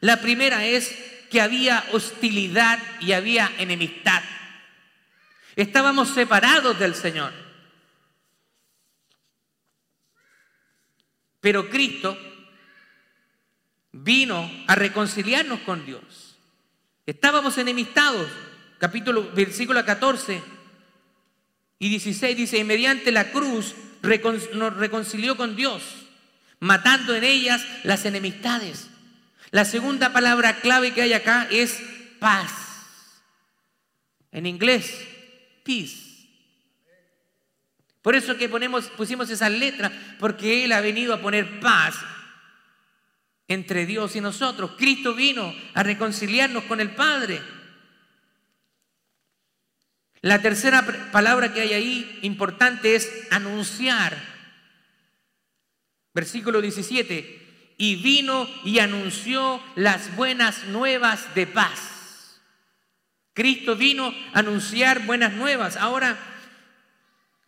La 0.00 0.20
primera 0.20 0.64
es 0.64 0.94
que 1.30 1.40
había 1.40 1.84
hostilidad 1.92 2.78
y 3.00 3.12
había 3.12 3.50
enemistad. 3.58 4.22
Estábamos 5.56 6.10
separados 6.10 6.78
del 6.78 6.94
Señor. 6.94 7.32
Pero 11.40 11.70
Cristo 11.70 12.18
vino 13.92 14.50
a 14.66 14.74
reconciliarnos 14.74 15.60
con 15.60 15.84
Dios. 15.86 16.27
Estábamos 17.08 17.56
enemistados. 17.56 18.28
Capítulo, 18.76 19.32
versículo 19.32 19.82
14 19.82 20.42
y 21.78 21.88
16 21.88 22.36
dice, 22.36 22.58
y 22.58 22.64
mediante 22.64 23.10
la 23.10 23.30
cruz 23.32 23.74
nos 24.52 24.76
reconcilió 24.76 25.34
con 25.34 25.56
Dios, 25.56 25.82
matando 26.60 27.14
en 27.14 27.24
ellas 27.24 27.66
las 27.82 28.04
enemistades. 28.04 28.90
La 29.52 29.64
segunda 29.64 30.12
palabra 30.12 30.60
clave 30.60 30.92
que 30.92 31.00
hay 31.00 31.14
acá 31.14 31.48
es 31.50 31.80
paz. 32.20 32.52
En 34.30 34.44
inglés, 34.44 34.92
peace. 35.64 36.28
Por 38.02 38.16
eso 38.16 38.36
que 38.36 38.50
ponemos, 38.50 38.84
pusimos 38.88 39.30
esas 39.30 39.50
letras, 39.50 39.92
porque 40.20 40.62
Él 40.62 40.72
ha 40.72 40.82
venido 40.82 41.14
a 41.14 41.22
poner 41.22 41.58
paz 41.58 41.96
entre 43.48 43.86
Dios 43.86 44.14
y 44.14 44.20
nosotros. 44.20 44.72
Cristo 44.76 45.14
vino 45.14 45.54
a 45.74 45.82
reconciliarnos 45.82 46.64
con 46.64 46.80
el 46.80 46.90
Padre. 46.90 47.40
La 50.20 50.42
tercera 50.42 51.10
palabra 51.10 51.52
que 51.52 51.62
hay 51.62 51.72
ahí 51.72 52.18
importante 52.22 52.94
es 52.94 53.26
anunciar. 53.30 54.16
Versículo 56.12 56.60
17. 56.60 57.74
Y 57.78 57.96
vino 57.96 58.48
y 58.64 58.80
anunció 58.80 59.62
las 59.76 60.14
buenas 60.16 60.64
nuevas 60.64 61.34
de 61.34 61.46
paz. 61.46 62.40
Cristo 63.32 63.76
vino 63.76 64.12
a 64.34 64.40
anunciar 64.40 65.06
buenas 65.06 65.32
nuevas. 65.32 65.76
Ahora, 65.76 66.18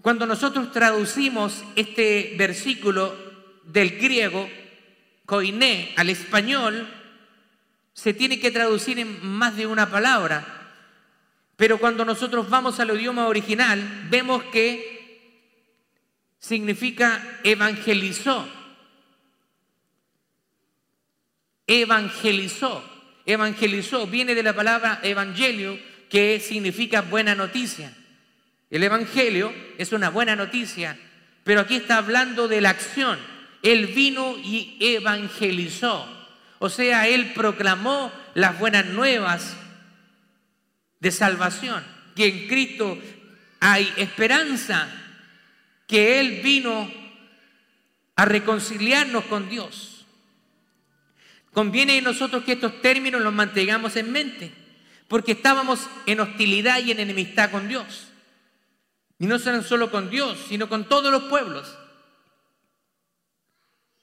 cuando 0.01 0.25
nosotros 0.25 0.71
traducimos 0.73 1.65
este 1.75 2.37
versículo 2.39 3.17
del 3.65 3.99
griego, 3.99 4.49
koiné, 5.31 5.95
al 5.97 6.11
español, 6.11 6.89
se 7.93 8.13
tiene 8.13 8.41
que 8.41 8.51
traducir 8.51 8.99
en 8.99 9.25
más 9.25 9.57
de 9.57 9.65
una 9.65 9.89
palabra. 9.89 10.45
Pero 11.55 11.79
cuando 11.79 12.05
nosotros 12.05 12.51
vamos 12.51 12.81
al 12.81 12.91
idioma 12.99 13.29
original, 13.29 14.09
vemos 14.11 14.43
que 14.51 15.55
significa 16.37 17.39
evangelizó. 17.45 18.49
Evangelizó. 21.65 22.83
Evangelizó 23.25 24.09
viene 24.09 24.35
de 24.35 24.43
la 24.43 24.57
palabra 24.57 24.99
evangelio, 25.05 25.79
que 26.09 26.41
significa 26.41 27.03
buena 27.03 27.37
noticia. 27.37 27.97
El 28.69 28.83
evangelio 28.83 29.55
es 29.79 29.93
una 29.93 30.11
buena 30.11 30.35
noticia, 30.35 30.99
pero 31.45 31.61
aquí 31.61 31.77
está 31.77 31.99
hablando 31.99 32.49
de 32.49 32.61
la 32.61 32.71
acción. 32.71 33.40
Él 33.63 33.89
vino 33.89 34.37
y 34.39 34.77
evangelizó. 34.81 36.07
O 36.59 36.69
sea, 36.69 37.09
él 37.09 37.33
proclamó 37.35 38.13
las 38.35 38.59
buenas 38.59 38.87
nuevas 38.87 39.57
de 41.01 41.11
salvación, 41.11 41.83
que 42.15 42.27
en 42.27 42.49
Cristo 42.49 42.99
hay 43.61 43.93
esperanza, 43.97 44.89
que 45.87 46.21
Él 46.21 46.41
vino 46.43 46.91
a 48.17 48.25
reconciliarnos 48.25 49.25
con 49.25 49.49
Dios. 49.49 50.07
Conviene 51.53 51.99
a 51.99 52.03
nosotros 52.03 52.45
que 52.45 52.53
estos 52.53 52.81
términos 52.81 53.21
los 53.21 53.33
mantengamos 53.33 53.97
en 53.97 54.13
mente, 54.13 54.53
porque 55.09 55.33
estábamos 55.33 55.89
en 56.07 56.21
hostilidad 56.21 56.79
y 56.85 56.93
en 56.93 57.01
enemistad 57.01 57.51
con 57.51 57.69
Dios. 57.69 58.07
Y 59.19 59.27
no 59.27 59.39
solo 59.39 59.91
con 59.91 60.11
Dios, 60.11 60.39
sino 60.49 60.69
con 60.69 60.89
todos 60.89 61.11
los 61.11 61.25
pueblos. 61.25 61.77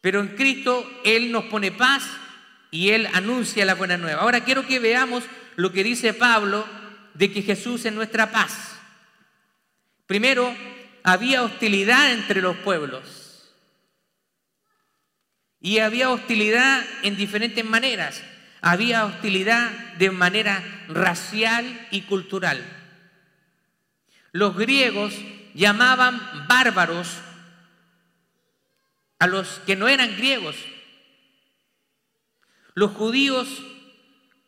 Pero 0.02 0.22
en 0.22 0.30
Cristo 0.30 0.90
Él 1.04 1.32
nos 1.32 1.46
pone 1.46 1.72
paz 1.72 2.04
y 2.72 2.90
Él 2.90 3.08
anuncia 3.14 3.66
la 3.66 3.76
buena 3.76 3.98
nueva. 3.98 4.22
Ahora 4.22 4.44
quiero 4.44 4.66
que 4.66 4.80
veamos 4.80 5.24
lo 5.56 5.72
que 5.72 5.84
dice 5.84 6.14
Pablo 6.14 6.66
de 7.14 7.32
que 7.32 7.42
Jesús 7.42 7.86
es 7.86 7.94
nuestra 7.94 8.32
paz. 8.32 8.78
Primero, 10.06 10.56
había 11.04 11.44
hostilidad 11.44 12.12
entre 12.12 12.42
los 12.42 12.56
pueblos. 12.58 13.54
Y 15.60 15.80
había 15.80 16.10
hostilidad 16.12 16.86
en 17.04 17.18
diferentes 17.18 17.66
maneras. 17.66 18.24
Había 18.62 19.06
hostilidad 19.06 19.72
de 19.98 20.12
manera 20.12 20.64
racial 20.88 21.88
y 21.92 22.02
cultural. 22.02 22.64
Los 24.32 24.56
griegos 24.56 25.14
llamaban 25.54 26.48
bárbaros 26.48 27.18
a 29.20 29.28
los 29.28 29.48
que 29.66 29.76
no 29.76 29.88
eran 29.88 30.16
griegos. 30.18 30.56
Los 32.74 32.92
judíos 32.92 33.48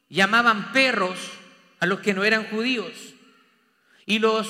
llamaban 0.10 0.72
perros 0.72 1.18
a 1.80 1.86
los 1.86 2.00
que 2.00 2.14
no 2.14 2.24
eran 2.24 2.46
judíos. 2.46 2.94
Y 4.06 4.20
los 4.20 4.48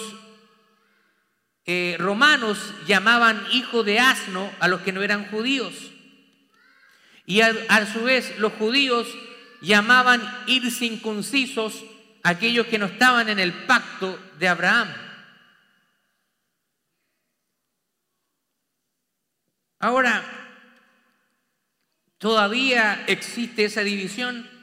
eh, 1.66 1.96
romanos 2.00 2.58
llamaban 2.88 3.42
hijo 3.52 3.84
de 3.84 4.00
asno 4.00 4.52
a 4.60 4.68
los 4.68 4.82
que 4.82 4.92
no 4.92 5.04
eran 5.04 5.30
judíos. 5.30 5.74
Y 7.26 7.42
a, 7.42 7.54
a 7.70 7.86
su 7.86 8.04
vez 8.04 8.38
los 8.40 8.54
judíos 8.54 9.08
llamaban 9.62 10.22
incircuncisos 10.48 11.84
a 12.24 12.30
aquellos 12.30 12.68
que 12.68 12.80
no 12.80 12.88
estaban 12.88 13.30
en 13.30 13.40
el 13.40 13.54
pacto 13.54 14.20
de 14.40 14.48
Abraham. 14.48 14.90
Ahora, 19.80 20.24
¿todavía 22.18 23.06
existe 23.08 23.66
esa 23.66 23.82
división? 23.82 24.60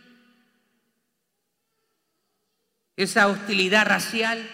esa 2.96 3.28
hostilidad 3.28 3.86
racial? 3.86 4.48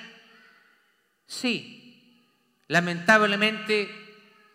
Sí, 1.26 2.28
lamentablemente 2.68 3.88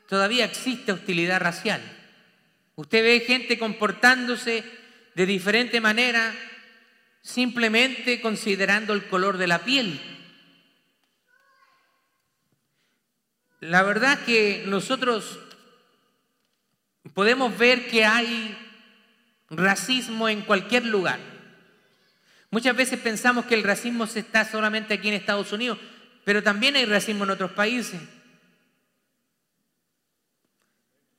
todavía 0.07 0.45
existe 0.45 0.91
hostilidad 0.91 1.39
racial. 1.39 1.81
Usted 2.75 3.01
ve 3.01 3.25
gente 3.25 3.57
comportándose 3.57 4.63
de 5.15 5.25
diferente 5.25 5.81
manera 5.81 6.35
simplemente 7.21 8.21
considerando 8.21 8.93
el 8.93 9.07
color 9.07 9.37
de 9.37 9.47
la 9.47 9.59
piel. 9.59 9.99
La 13.59 13.81
verdad 13.81 14.19
que 14.23 14.63
nosotros 14.67 15.39
podemos 17.13 17.57
ver 17.57 17.87
que 17.87 18.05
hay 18.05 18.57
racismo 19.49 20.29
en 20.29 20.41
cualquier 20.41 20.85
lugar. 20.85 21.19
Muchas 22.49 22.75
veces 22.75 22.99
pensamos 22.99 23.45
que 23.45 23.55
el 23.55 23.63
racismo 23.63 24.07
se 24.07 24.19
está 24.19 24.45
solamente 24.45 24.93
aquí 24.93 25.09
en 25.09 25.15
Estados 25.15 25.51
Unidos, 25.51 25.77
pero 26.23 26.41
también 26.41 26.75
hay 26.75 26.85
racismo 26.85 27.23
en 27.23 27.31
otros 27.31 27.51
países. 27.51 27.99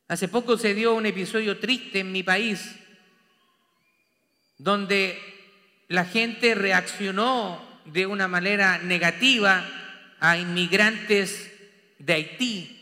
Hace 0.09 0.29
poco 0.29 0.57
se 0.57 0.72
dio 0.72 0.94
un 0.94 1.05
episodio 1.05 1.59
triste 1.59 2.01
en 2.01 2.12
mi 2.12 2.22
país, 2.22 2.77
donde 4.57 5.18
la 5.88 6.07
gente 6.07 6.55
reaccionó 6.55 7.62
de 7.85 8.07
una 8.07 8.27
manera 8.27 8.79
negativa 8.79 9.66
a 10.18 10.38
inmigrantes 10.38 11.53
de 11.98 12.12
Haití. 12.14 12.78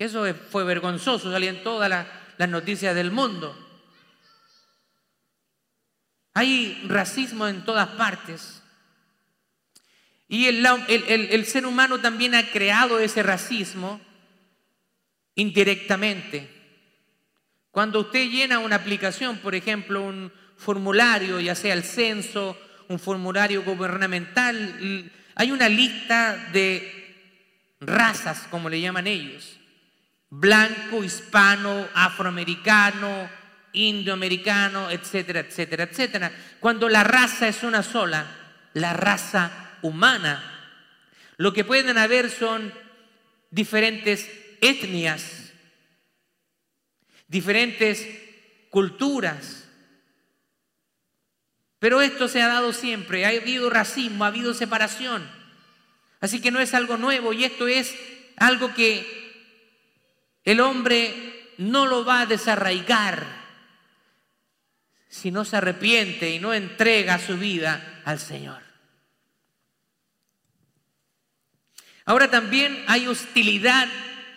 Eso 0.00 0.24
fue 0.50 0.64
vergonzoso, 0.64 1.30
salían 1.30 1.62
todas 1.62 1.90
las, 1.90 2.48
noticias 2.48 2.94
del 2.94 3.10
mundo. 3.10 3.54
Hay 6.32 6.86
racismo 6.88 7.46
en 7.46 7.66
todas 7.66 7.86
partes. 7.90 8.62
Y 10.26 10.46
el, 10.46 11.44
ser 11.44 11.66
humano 11.66 12.00
también 12.00 12.34
ha 12.34 12.50
creado 12.50 12.98
ese 12.98 13.22
racismo 13.22 14.00
indirectamente. 15.34 16.48
Cuando 17.70 18.00
usted 18.00 18.26
llena 18.30 18.58
una 18.58 18.76
aplicación, 18.76 19.36
por 19.36 19.54
ejemplo, 19.54 20.00
un 20.00 20.32
formulario, 20.56 21.40
ya 21.40 21.54
sea 21.54 21.74
el 21.74 21.84
censo, 21.84 22.58
un 22.88 22.98
formulario 22.98 23.62
gubernamental, 23.64 25.12
hay 25.34 25.50
una 25.50 25.68
lista 25.68 26.48
de 26.54 27.36
razas, 27.80 28.46
como 28.50 28.70
le 28.70 28.80
llaman 28.80 29.06
ellos. 29.06 29.59
Blanco, 30.30 31.02
hispano, 31.02 31.88
afroamericano, 31.92 33.28
indioamericano, 33.72 34.90
etcétera, 34.90 35.40
etcétera, 35.40 35.84
etcétera. 35.84 36.32
Cuando 36.60 36.88
la 36.88 37.04
raza 37.04 37.48
es 37.48 37.62
una 37.62 37.82
sola, 37.82 38.26
la 38.74 38.92
raza 38.92 39.78
humana, 39.82 40.42
lo 41.36 41.52
que 41.52 41.64
pueden 41.64 41.98
haber 41.98 42.30
son 42.30 42.72
diferentes 43.50 44.30
etnias, 44.60 45.52
diferentes 47.26 48.06
culturas. 48.70 49.68
Pero 51.78 52.02
esto 52.02 52.28
se 52.28 52.42
ha 52.42 52.48
dado 52.48 52.72
siempre, 52.72 53.24
ha 53.24 53.30
habido 53.30 53.70
racismo, 53.70 54.24
ha 54.24 54.28
habido 54.28 54.52
separación. 54.52 55.26
Así 56.20 56.40
que 56.40 56.50
no 56.50 56.60
es 56.60 56.74
algo 56.74 56.98
nuevo 56.98 57.32
y 57.32 57.44
esto 57.44 57.66
es 57.66 57.94
algo 58.36 58.74
que 58.74 59.29
el 60.44 60.60
hombre 60.60 61.54
no 61.58 61.86
lo 61.86 62.04
va 62.04 62.22
a 62.22 62.26
desarraigar 62.26 63.26
si 65.08 65.30
no 65.30 65.44
se 65.44 65.56
arrepiente 65.56 66.30
y 66.30 66.38
no 66.38 66.54
entrega 66.54 67.18
su 67.18 67.36
vida 67.36 68.02
al 68.04 68.18
Señor. 68.18 68.62
Ahora 72.04 72.30
también 72.30 72.82
hay 72.86 73.06
hostilidad 73.06 73.88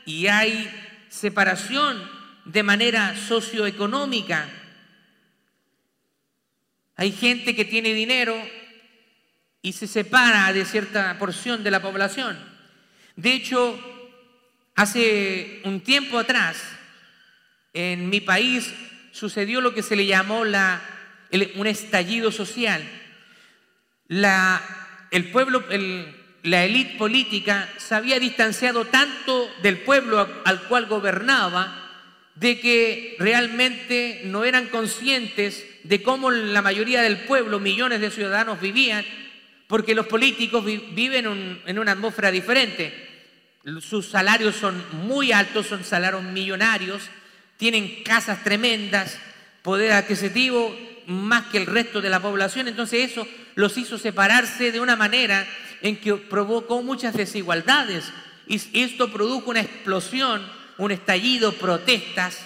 y 0.05 0.27
hay 0.27 0.69
separación 1.09 2.09
de 2.45 2.63
manera 2.63 3.15
socioeconómica. 3.15 4.49
Hay 6.95 7.11
gente 7.11 7.55
que 7.55 7.65
tiene 7.65 7.93
dinero 7.93 8.35
y 9.61 9.73
se 9.73 9.87
separa 9.87 10.51
de 10.51 10.65
cierta 10.65 11.17
porción 11.17 11.63
de 11.63 11.71
la 11.71 11.81
población. 11.81 12.37
De 13.15 13.33
hecho, 13.33 13.79
hace 14.75 15.61
un 15.63 15.81
tiempo 15.81 16.19
atrás, 16.19 16.57
en 17.73 18.09
mi 18.09 18.21
país 18.21 18.73
sucedió 19.11 19.61
lo 19.61 19.73
que 19.73 19.83
se 19.83 19.95
le 19.95 20.05
llamó 20.05 20.45
la, 20.45 20.81
un 21.55 21.67
estallido 21.67 22.31
social. 22.31 22.83
La, 24.07 24.61
el 25.11 25.31
pueblo, 25.31 25.63
la 26.43 26.65
élite 26.65 26.97
política 26.97 27.69
se 27.77 27.95
había 27.95 28.19
distanciado 28.19 28.85
tanto 28.85 29.49
del 29.61 29.79
pueblo 29.79 30.27
al 30.45 30.63
cual 30.63 30.87
gobernaba 30.87 31.79
de 32.35 32.59
que 32.59 33.15
realmente 33.19 34.21
no 34.25 34.43
eran 34.43 34.67
conscientes 34.67 35.65
de 35.83 36.01
cómo 36.01 36.31
la 36.31 36.61
mayoría 36.61 37.01
del 37.01 37.19
pueblo, 37.19 37.59
millones 37.59 38.01
de 38.01 38.11
ciudadanos 38.11 38.59
vivían, 38.59 39.05
porque 39.67 39.95
los 39.95 40.07
políticos 40.07 40.65
viven 40.65 41.61
en 41.65 41.79
una 41.79 41.91
atmósfera 41.91 42.31
diferente. 42.31 43.12
Sus 43.79 44.07
salarios 44.07 44.55
son 44.55 44.83
muy 45.05 45.31
altos, 45.31 45.67
son 45.67 45.83
salarios 45.83 46.23
millonarios, 46.23 47.03
tienen 47.57 48.03
casas 48.03 48.43
tremendas, 48.43 49.17
poder 49.61 49.93
adquisitivo 49.93 50.75
más 51.07 51.47
que 51.47 51.59
el 51.59 51.65
resto 51.65 52.01
de 52.01 52.09
la 52.09 52.21
población, 52.21 52.67
entonces 52.67 53.11
eso 53.11 53.27
los 53.55 53.77
hizo 53.77 53.97
separarse 53.97 54.71
de 54.71 54.79
una 54.79 54.95
manera 54.95 55.47
en 55.81 55.97
que 55.97 56.15
provocó 56.15 56.81
muchas 56.81 57.13
desigualdades 57.13 58.11
y 58.47 58.59
esto 58.81 59.11
produjo 59.11 59.51
una 59.51 59.61
explosión, 59.61 60.45
un 60.77 60.91
estallido, 60.91 61.53
protestas. 61.53 62.39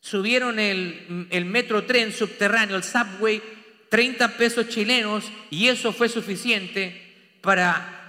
Subieron 0.00 0.58
el, 0.58 1.44
metro 1.46 1.84
tren 1.84 2.12
subterráneo, 2.12 2.76
el 2.76 2.84
subway, 2.84 3.42
30 3.88 4.36
pesos 4.36 4.68
chilenos 4.68 5.24
y 5.50 5.68
eso 5.68 5.92
fue 5.92 6.08
suficiente 6.08 7.38
para, 7.40 8.05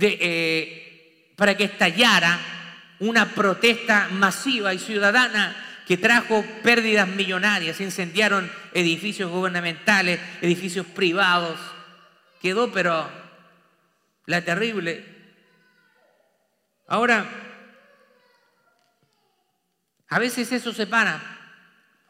eh, 0.00 1.32
para 1.36 1.56
que 1.56 1.64
estallara 1.64 2.38
una 3.00 3.34
protesta 3.34 4.08
masiva 4.10 4.74
y 4.74 4.78
ciudadana 4.78 5.82
que 5.86 5.96
trajo 5.96 6.44
pérdidas 6.62 7.08
millonarias, 7.08 7.80
incendiaron 7.80 8.50
edificios 8.74 9.30
gubernamentales, 9.30 10.20
edificios 10.42 10.86
privados. 10.86 11.58
Quedó 12.42 12.70
pero 12.70 13.08
la 14.26 14.44
terrible. 14.44 15.04
Ahora, 16.86 17.26
a 20.08 20.18
veces 20.18 20.52
eso 20.52 20.72
se 20.72 20.86
para. 20.86 21.20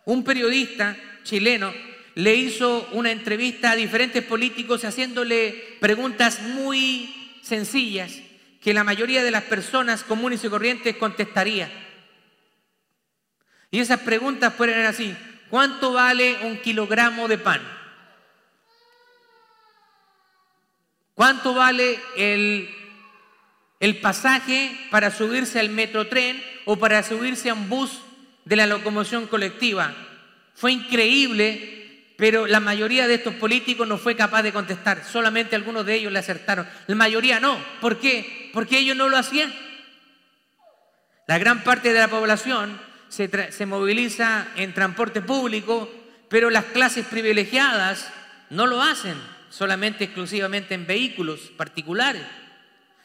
Un 0.04 0.24
periodista 0.24 0.96
chileno 1.22 1.72
le 2.14 2.34
hizo 2.34 2.88
una 2.92 3.12
entrevista 3.12 3.70
a 3.70 3.76
diferentes 3.76 4.24
políticos 4.24 4.84
haciéndole 4.84 5.76
preguntas 5.80 6.40
muy 6.40 7.17
sencillas 7.48 8.12
que 8.60 8.74
la 8.74 8.84
mayoría 8.84 9.24
de 9.24 9.30
las 9.30 9.44
personas 9.44 10.04
comunes 10.04 10.44
y 10.44 10.48
corrientes 10.48 10.96
contestaría. 10.96 11.70
Y 13.70 13.80
esas 13.80 14.00
preguntas 14.00 14.54
pueden 14.54 14.76
ser 14.76 14.86
así. 14.86 15.16
¿Cuánto 15.50 15.92
vale 15.92 16.38
un 16.42 16.58
kilogramo 16.58 17.28
de 17.28 17.38
pan? 17.38 17.60
¿Cuánto 21.14 21.54
vale 21.54 21.98
el, 22.16 22.68
el 23.80 24.00
pasaje 24.00 24.78
para 24.90 25.10
subirse 25.10 25.58
al 25.58 25.70
metrotren 25.70 26.42
o 26.64 26.78
para 26.78 27.02
subirse 27.02 27.50
a 27.50 27.54
un 27.54 27.68
bus 27.68 28.00
de 28.44 28.56
la 28.56 28.66
locomoción 28.66 29.26
colectiva? 29.26 29.94
Fue 30.54 30.72
increíble 30.72 31.77
pero 32.18 32.48
la 32.48 32.58
mayoría 32.58 33.06
de 33.06 33.14
estos 33.14 33.34
políticos 33.34 33.86
no 33.86 33.96
fue 33.96 34.16
capaz 34.16 34.42
de 34.42 34.52
contestar, 34.52 35.04
solamente 35.04 35.54
algunos 35.54 35.86
de 35.86 35.94
ellos 35.94 36.12
le 36.12 36.18
acertaron, 36.18 36.66
la 36.88 36.96
mayoría 36.96 37.38
no. 37.38 37.56
¿Por 37.80 38.00
qué? 38.00 38.50
Porque 38.52 38.76
ellos 38.76 38.96
no 38.96 39.08
lo 39.08 39.16
hacían. 39.16 39.54
La 41.28 41.38
gran 41.38 41.62
parte 41.62 41.92
de 41.92 42.00
la 42.00 42.08
población 42.08 42.80
se, 43.08 43.52
se 43.52 43.66
moviliza 43.66 44.48
en 44.56 44.74
transporte 44.74 45.22
público, 45.22 45.88
pero 46.28 46.50
las 46.50 46.64
clases 46.64 47.06
privilegiadas 47.06 48.10
no 48.50 48.66
lo 48.66 48.82
hacen, 48.82 49.14
solamente 49.48 50.02
exclusivamente 50.02 50.74
en 50.74 50.88
vehículos 50.88 51.52
particulares. 51.56 52.22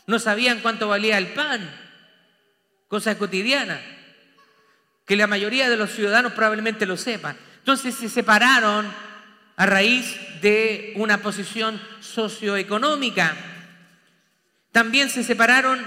No 0.08 0.18
sabían 0.18 0.60
cuánto 0.62 0.88
valía 0.88 1.20
el 1.20 1.28
pan, 1.28 1.70
cosa 2.88 3.16
cotidiana, 3.20 3.80
que 5.06 5.16
la 5.16 5.28
mayoría 5.28 5.70
de 5.70 5.78
los 5.78 5.92
ciudadanos 5.92 6.34
probablemente 6.34 6.88
lo 6.88 6.98
sepan. 6.98 7.38
Entonces 7.64 7.96
se 7.96 8.10
separaron 8.10 8.86
a 9.56 9.66
raíz 9.66 10.18
de 10.42 10.92
una 10.98 11.20
posición 11.20 11.82
socioeconómica. 12.02 13.38
También 14.74 15.10
se 15.10 15.24
separaron, 15.24 15.80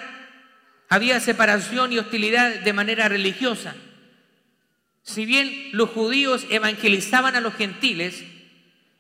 había 0.89 1.21
separación 1.21 1.93
y 1.93 1.99
hostilidad 1.99 2.61
de 2.61 2.73
manera 2.73 3.11
religiosa. 3.11 3.75
Si 5.03 5.27
bien 5.27 5.69
los 5.73 5.91
judíos 5.91 6.47
evangelizaban 6.49 7.37
a 7.37 7.43
los 7.43 7.53
gentiles, 7.53 8.25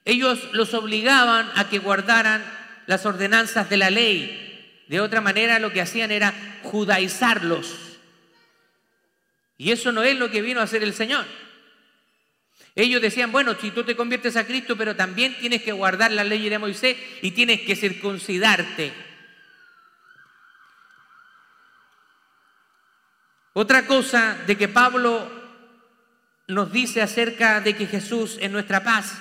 ellos 0.04 0.38
los 0.52 0.74
obligaban 0.74 1.50
a 1.54 1.70
que 1.70 1.78
guardaran 1.78 2.44
las 2.86 3.06
ordenanzas 3.06 3.70
de 3.70 3.78
la 3.78 3.88
ley. 3.88 4.84
De 4.86 5.00
otra 5.00 5.22
manera 5.22 5.60
lo 5.60 5.72
que 5.72 5.80
hacían 5.80 6.10
era 6.10 6.34
judaizarlos. 6.62 7.74
Y 9.56 9.70
eso 9.70 9.92
no 9.92 10.02
es 10.02 10.18
lo 10.18 10.30
que 10.30 10.42
vino 10.42 10.60
a 10.60 10.64
hacer 10.64 10.82
el 10.82 10.92
Señor. 10.92 11.24
Ellos 12.78 13.00
decían, 13.00 13.32
bueno, 13.32 13.56
si 13.58 13.70
tú 13.70 13.84
te 13.84 13.96
conviertes 13.96 14.36
a 14.36 14.46
Cristo, 14.46 14.76
pero 14.76 14.94
también 14.94 15.34
tienes 15.38 15.62
que 15.62 15.72
guardar 15.72 16.12
la 16.12 16.24
ley 16.24 16.46
de 16.50 16.58
Moisés 16.58 16.98
y 17.22 17.30
tienes 17.30 17.62
que 17.62 17.74
circuncidarte. 17.74 18.92
Otra 23.54 23.86
cosa 23.86 24.36
de 24.46 24.58
que 24.58 24.68
Pablo 24.68 25.26
nos 26.48 26.70
dice 26.70 27.00
acerca 27.00 27.62
de 27.62 27.74
que 27.74 27.86
Jesús 27.86 28.36
es 28.42 28.50
nuestra 28.50 28.84
paz 28.84 29.16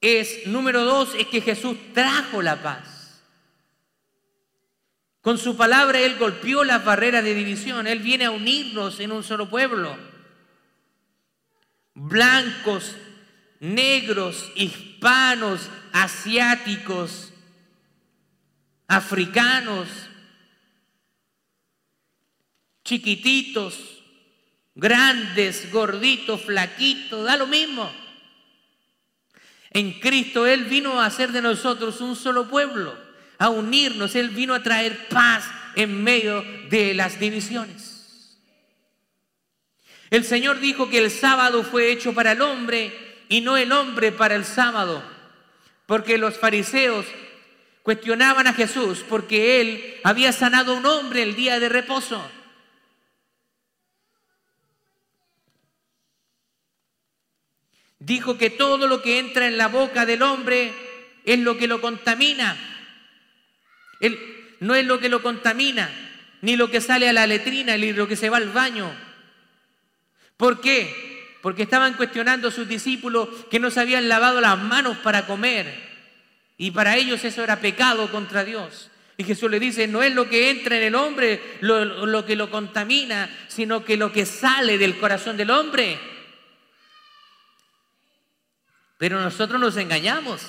es, 0.00 0.46
número 0.48 0.84
dos, 0.84 1.14
es 1.14 1.28
que 1.28 1.40
Jesús 1.40 1.76
trajo 1.94 2.42
la 2.42 2.62
paz. 2.62 3.22
Con 5.20 5.38
su 5.38 5.56
palabra 5.56 6.00
Él 6.00 6.16
golpeó 6.18 6.64
las 6.64 6.84
barreras 6.84 7.22
de 7.22 7.34
división, 7.34 7.86
Él 7.86 8.00
viene 8.00 8.24
a 8.24 8.32
unirnos 8.32 8.98
en 8.98 9.12
un 9.12 9.22
solo 9.22 9.48
pueblo 9.48 10.15
blancos, 11.96 12.94
negros, 13.58 14.52
hispanos, 14.54 15.68
asiáticos, 15.92 17.32
africanos, 18.86 19.88
chiquititos, 22.84 24.02
grandes, 24.74 25.72
gorditos, 25.72 26.42
flaquitos, 26.42 27.24
da 27.24 27.36
lo 27.36 27.46
mismo. 27.46 27.90
En 29.70 29.98
Cristo 29.98 30.46
Él 30.46 30.64
vino 30.64 31.00
a 31.00 31.06
hacer 31.06 31.32
de 31.32 31.42
nosotros 31.42 32.00
un 32.02 32.14
solo 32.14 32.48
pueblo, 32.48 32.94
a 33.38 33.48
unirnos, 33.48 34.14
Él 34.14 34.30
vino 34.30 34.54
a 34.54 34.62
traer 34.62 35.08
paz 35.08 35.44
en 35.74 36.04
medio 36.04 36.42
de 36.68 36.94
las 36.94 37.18
divisiones. 37.18 37.95
El 40.10 40.24
Señor 40.24 40.60
dijo 40.60 40.88
que 40.88 40.98
el 40.98 41.10
sábado 41.10 41.62
fue 41.62 41.90
hecho 41.90 42.14
para 42.14 42.32
el 42.32 42.42
hombre 42.42 42.92
y 43.28 43.40
no 43.40 43.56
el 43.56 43.72
hombre 43.72 44.12
para 44.12 44.36
el 44.36 44.44
sábado, 44.44 45.02
porque 45.86 46.18
los 46.18 46.38
fariseos 46.38 47.06
cuestionaban 47.82 48.46
a 48.46 48.52
Jesús 48.52 49.04
porque 49.08 49.60
él 49.60 50.00
había 50.02 50.32
sanado 50.32 50.72
a 50.72 50.76
un 50.78 50.86
hombre 50.86 51.22
el 51.22 51.36
día 51.36 51.60
de 51.60 51.68
reposo. 51.68 52.28
Dijo 57.98 58.38
que 58.38 58.50
todo 58.50 58.86
lo 58.86 59.02
que 59.02 59.18
entra 59.18 59.46
en 59.46 59.56
la 59.56 59.68
boca 59.68 60.06
del 60.06 60.22
hombre 60.22 60.72
es 61.24 61.38
lo 61.38 61.56
que 61.56 61.66
lo 61.66 61.80
contamina. 61.80 62.56
Él, 64.00 64.18
no 64.60 64.74
es 64.74 64.84
lo 64.84 65.00
que 65.00 65.08
lo 65.08 65.22
contamina, 65.22 65.90
ni 66.42 66.56
lo 66.56 66.70
que 66.70 66.80
sale 66.80 67.08
a 67.08 67.12
la 67.12 67.26
letrina, 67.26 67.76
ni 67.76 67.92
lo 67.92 68.06
que 68.06 68.16
se 68.16 68.30
va 68.30 68.36
al 68.36 68.50
baño. 68.50 69.05
¿Por 70.36 70.60
qué? 70.60 71.38
Porque 71.42 71.62
estaban 71.62 71.94
cuestionando 71.94 72.48
a 72.48 72.52
sus 72.52 72.68
discípulos 72.68 73.28
que 73.50 73.60
no 73.60 73.70
se 73.70 73.80
habían 73.80 74.08
lavado 74.08 74.40
las 74.40 74.58
manos 74.58 74.98
para 74.98 75.26
comer. 75.26 75.86
Y 76.58 76.70
para 76.70 76.96
ellos 76.96 77.24
eso 77.24 77.42
era 77.42 77.60
pecado 77.60 78.10
contra 78.10 78.44
Dios. 78.44 78.90
Y 79.18 79.24
Jesús 79.24 79.50
le 79.50 79.60
dice, 79.60 79.86
no 79.86 80.02
es 80.02 80.14
lo 80.14 80.28
que 80.28 80.50
entra 80.50 80.76
en 80.76 80.82
el 80.82 80.94
hombre 80.94 81.40
lo, 81.60 81.84
lo, 81.84 82.26
que 82.26 82.36
lo 82.36 82.50
contamina, 82.50 83.30
sino 83.48 83.84
que 83.84 83.96
lo 83.96 84.12
que 84.12 84.26
sale 84.26 84.76
del 84.76 84.98
corazón 84.98 85.36
del 85.36 85.50
hombre. 85.50 85.98
Pero 88.98 89.20
nosotros 89.20 89.60
nos 89.60 89.76
engañamos. 89.76 90.42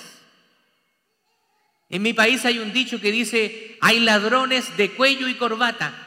En 1.90 2.02
mi 2.02 2.14
país 2.14 2.44
hay 2.44 2.60
un 2.60 2.74
dicho 2.74 3.00
que 3.00 3.12
dice, 3.12 3.78
hay 3.80 4.02
ladrones 4.02 4.76
de 4.76 4.92
cuello 4.92 5.30
y 5.30 5.36
corbata. 5.36 6.07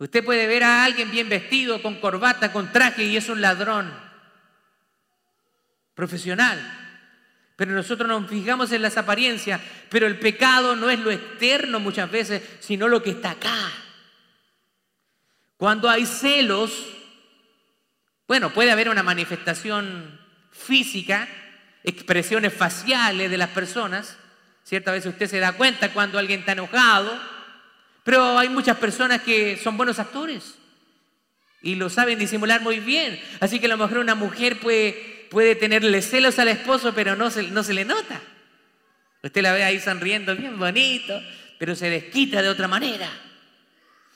Usted 0.00 0.24
puede 0.24 0.46
ver 0.46 0.64
a 0.64 0.82
alguien 0.84 1.10
bien 1.10 1.28
vestido, 1.28 1.82
con 1.82 2.00
corbata, 2.00 2.52
con 2.52 2.72
traje, 2.72 3.04
y 3.04 3.18
es 3.18 3.28
un 3.28 3.42
ladrón 3.42 3.92
profesional. 5.94 6.58
Pero 7.54 7.72
nosotros 7.72 8.08
nos 8.08 8.26
fijamos 8.30 8.72
en 8.72 8.80
las 8.80 8.96
apariencias, 8.96 9.60
pero 9.90 10.06
el 10.06 10.18
pecado 10.18 10.74
no 10.74 10.88
es 10.88 10.98
lo 11.00 11.10
externo 11.10 11.80
muchas 11.80 12.10
veces, 12.10 12.42
sino 12.60 12.88
lo 12.88 13.02
que 13.02 13.10
está 13.10 13.32
acá. 13.32 13.70
Cuando 15.58 15.90
hay 15.90 16.06
celos, 16.06 16.72
bueno, 18.26 18.54
puede 18.54 18.70
haber 18.70 18.88
una 18.88 19.02
manifestación 19.02 20.18
física, 20.50 21.28
expresiones 21.84 22.54
faciales 22.54 23.30
de 23.30 23.36
las 23.36 23.50
personas. 23.50 24.16
Cierta 24.64 24.92
vez 24.92 25.04
usted 25.04 25.26
se 25.26 25.40
da 25.40 25.52
cuenta 25.52 25.92
cuando 25.92 26.18
alguien 26.18 26.40
está 26.40 26.52
enojado, 26.52 27.20
pero 28.04 28.38
hay 28.38 28.48
muchas 28.48 28.76
personas 28.78 29.22
que 29.22 29.56
son 29.56 29.76
buenos 29.76 29.98
actores 29.98 30.54
y 31.62 31.74
lo 31.74 31.90
saben 31.90 32.18
disimular 32.18 32.62
muy 32.62 32.80
bien. 32.80 33.20
Así 33.40 33.60
que 33.60 33.66
a 33.66 33.70
lo 33.70 33.76
mejor 33.76 33.98
una 33.98 34.14
mujer 34.14 34.58
puede, 34.60 35.26
puede 35.30 35.54
tenerle 35.54 36.02
celos 36.02 36.38
al 36.38 36.48
esposo, 36.48 36.94
pero 36.94 37.16
no 37.16 37.30
se, 37.30 37.44
no 37.44 37.62
se 37.62 37.74
le 37.74 37.84
nota. 37.84 38.20
Usted 39.22 39.42
la 39.42 39.52
ve 39.52 39.64
ahí 39.64 39.78
sonriendo 39.78 40.34
bien 40.34 40.58
bonito, 40.58 41.20
pero 41.58 41.76
se 41.76 41.90
desquita 41.90 42.40
de 42.40 42.48
otra 42.48 42.68
manera. 42.68 43.08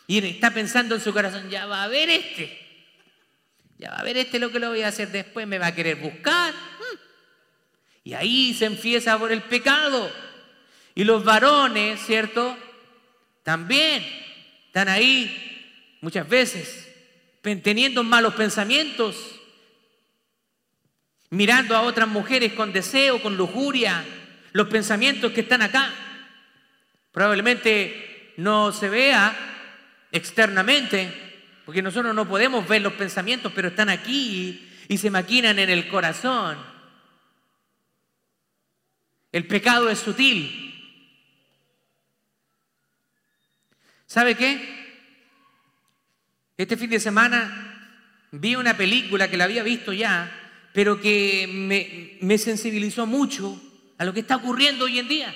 Y 0.07 0.25
está 0.25 0.51
pensando 0.53 0.95
en 0.95 1.01
su 1.01 1.13
corazón, 1.13 1.51
ya 1.51 1.67
va 1.67 1.83
a 1.83 1.89
ver 1.89 2.09
este. 2.09 2.61
Ya 3.79 3.91
va 3.91 3.99
a 3.99 4.03
ver 4.05 4.17
este 4.17 4.39
lo 4.39 4.51
que 4.51 4.59
lo 4.59 4.71
voy 4.71 4.83
a 4.83 4.89
hacer 4.89 5.11
después, 5.11 5.47
me 5.47 5.59
va 5.59 5.69
a 5.69 5.75
querer 5.75 5.97
buscar. 5.97 6.55
Y 8.03 8.15
ahí 8.15 8.55
se 8.55 8.67
empieza 8.67 9.19
por 9.19 9.33
el 9.33 9.43
pecado. 9.43 10.11
Y 10.95 11.05
los 11.05 11.25
varones, 11.25 12.01
¿cierto? 12.07 12.57
También 13.45 14.05
están 14.67 14.89
ahí 14.89 15.99
muchas 16.01 16.29
veces 16.29 16.91
teniendo 17.63 18.03
malos 18.03 18.35
pensamientos, 18.35 19.17
mirando 21.29 21.77
a 21.77 21.83
otras 21.83 22.09
mujeres 22.09 22.55
con 22.55 22.73
deseo, 22.73 23.21
con 23.21 23.37
lujuria, 23.37 24.03
los 24.53 24.69
pensamientos 24.69 25.33
que 25.33 25.43
están 25.43 25.61
acá. 25.61 25.93
Probablemente 27.13 28.33
no 28.39 28.73
se 28.73 28.89
vea 28.89 29.37
externamente, 30.11 31.13
porque 31.67 31.83
nosotros 31.83 32.15
no 32.15 32.27
podemos 32.27 32.67
ver 32.67 32.81
los 32.81 32.95
pensamientos, 32.95 33.53
pero 33.55 33.69
están 33.69 33.91
aquí 33.91 34.71
y 34.89 34.97
se 34.97 35.11
maquinan 35.11 35.59
en 35.59 35.69
el 35.69 35.87
corazón. 35.89 36.57
El 39.33 39.47
pecado 39.47 39.91
es 39.91 39.99
sutil. 39.99 40.74
¿Sabe 44.15 44.37
qué? 44.37 44.61
Este 46.57 46.77
fin 46.77 46.89
de 46.89 47.01
semana 47.01 48.29
vi 48.31 48.55
una 48.55 48.77
película 48.77 49.29
que 49.29 49.37
la 49.37 49.43
había 49.43 49.65
visto 49.65 49.93
ya, 49.93 50.31
pero 50.73 51.01
que 51.01 51.49
me, 51.53 52.17
me 52.21 52.39
sensibilizó 52.39 53.07
mucho 53.07 53.61
a 53.99 54.05
lo 54.05 54.15
que 54.15 54.21
está 54.21 54.37
ocurriendo 54.37 54.85
hoy 54.85 55.01
en 55.01 55.09
día. 55.09 55.35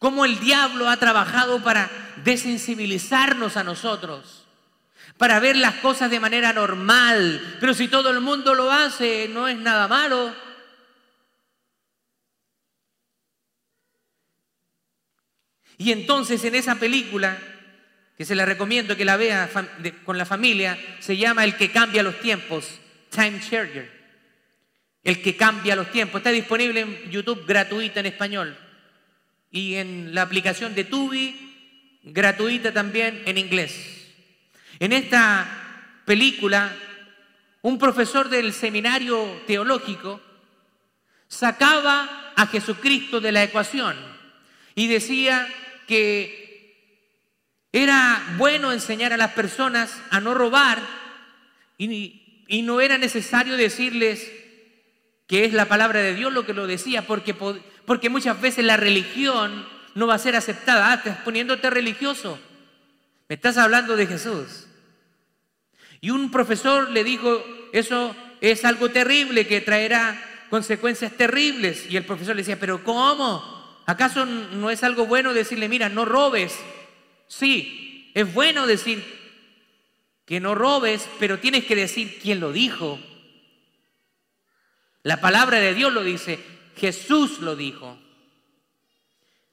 Cómo 0.00 0.24
el 0.24 0.40
diablo 0.40 0.88
ha 0.88 0.96
trabajado 0.96 1.62
para 1.62 1.88
desensibilizarnos 2.24 3.56
a 3.56 3.62
nosotros, 3.62 4.44
para 5.16 5.38
ver 5.38 5.56
las 5.56 5.76
cosas 5.76 6.10
de 6.10 6.18
manera 6.18 6.52
normal. 6.52 7.56
Pero 7.60 7.72
si 7.72 7.86
todo 7.86 8.10
el 8.10 8.20
mundo 8.20 8.56
lo 8.56 8.72
hace, 8.72 9.30
no 9.32 9.46
es 9.46 9.58
nada 9.58 9.86
malo. 9.86 10.34
Y 15.76 15.92
entonces 15.92 16.42
en 16.44 16.54
esa 16.54 16.76
película, 16.76 17.38
que 18.16 18.24
se 18.24 18.34
la 18.34 18.44
recomiendo 18.44 18.96
que 18.96 19.04
la 19.04 19.16
vea 19.16 19.48
con 20.04 20.18
la 20.18 20.26
familia, 20.26 20.78
se 20.98 21.16
llama 21.16 21.44
El 21.44 21.56
que 21.56 21.70
cambia 21.70 22.02
los 22.02 22.18
tiempos, 22.20 22.80
Time 23.10 23.40
Charger. 23.40 23.98
El 25.04 25.22
que 25.22 25.36
cambia 25.36 25.76
los 25.76 25.92
tiempos. 25.92 26.18
Está 26.18 26.30
disponible 26.30 26.80
en 26.80 27.10
YouTube 27.10 27.46
gratuita 27.46 28.00
en 28.00 28.06
español 28.06 28.56
y 29.50 29.76
en 29.76 30.14
la 30.14 30.22
aplicación 30.22 30.74
de 30.74 30.84
Tubi, 30.84 32.00
gratuita 32.02 32.72
también 32.72 33.22
en 33.24 33.38
inglés. 33.38 34.08
En 34.80 34.92
esta 34.92 36.02
película, 36.04 36.74
un 37.62 37.78
profesor 37.78 38.28
del 38.28 38.52
seminario 38.52 39.42
teológico 39.46 40.20
sacaba 41.28 42.32
a 42.34 42.46
Jesucristo 42.46 43.20
de 43.20 43.32
la 43.32 43.42
ecuación 43.42 44.17
y 44.78 44.86
decía 44.86 45.48
que 45.88 47.02
era 47.72 48.22
bueno 48.36 48.70
enseñar 48.70 49.12
a 49.12 49.16
las 49.16 49.32
personas 49.32 49.92
a 50.10 50.20
no 50.20 50.34
robar 50.34 50.78
y, 51.76 52.62
no 52.62 52.80
era 52.80 52.96
necesario 52.96 53.56
decirles 53.56 54.30
que 55.26 55.44
es 55.44 55.52
la 55.52 55.64
palabra 55.64 55.98
de 56.00 56.14
Dios 56.14 56.32
lo 56.32 56.46
que 56.46 56.54
lo 56.54 56.68
decía, 56.68 57.08
porque 57.08 57.34
porque 57.34 58.08
muchas 58.08 58.40
veces 58.40 58.64
la 58.64 58.76
religión 58.76 59.66
no 59.96 60.06
va 60.06 60.14
a 60.14 60.18
ser 60.18 60.36
aceptada. 60.36 60.92
Ah, 60.92 60.94
estás 60.94 61.18
poniéndote 61.24 61.68
religioso. 61.70 62.38
Me 63.28 63.34
estás 63.34 63.58
hablando 63.58 63.96
de 63.96 64.06
Jesús. 64.06 64.68
Y 66.00 66.10
un 66.10 66.30
profesor 66.30 66.88
le 66.90 67.02
dijo, 67.02 67.44
eso 67.72 68.14
es 68.40 68.64
algo 68.64 68.90
terrible 68.90 69.48
que 69.48 69.60
traerá 69.60 70.46
consecuencias 70.50 71.12
terribles. 71.16 71.90
Y 71.90 71.96
el 71.96 72.06
profesor 72.06 72.36
le 72.36 72.42
decía, 72.42 72.60
pero 72.60 72.84
¿cómo? 72.84 73.57
¿Acaso 73.88 74.26
no 74.26 74.70
es 74.70 74.84
algo 74.84 75.06
bueno 75.06 75.32
decirle, 75.32 75.66
mira, 75.66 75.88
no 75.88 76.04
robes? 76.04 76.54
Sí, 77.26 78.10
es 78.12 78.34
bueno 78.34 78.66
decir 78.66 79.02
que 80.26 80.40
no 80.40 80.54
robes, 80.54 81.08
pero 81.18 81.38
tienes 81.38 81.64
que 81.64 81.74
decir 81.74 82.18
quién 82.20 82.38
lo 82.38 82.52
dijo. 82.52 83.00
La 85.04 85.22
palabra 85.22 85.58
de 85.58 85.72
Dios 85.72 85.90
lo 85.90 86.04
dice. 86.04 86.38
Jesús 86.76 87.38
lo 87.38 87.56
dijo. 87.56 87.98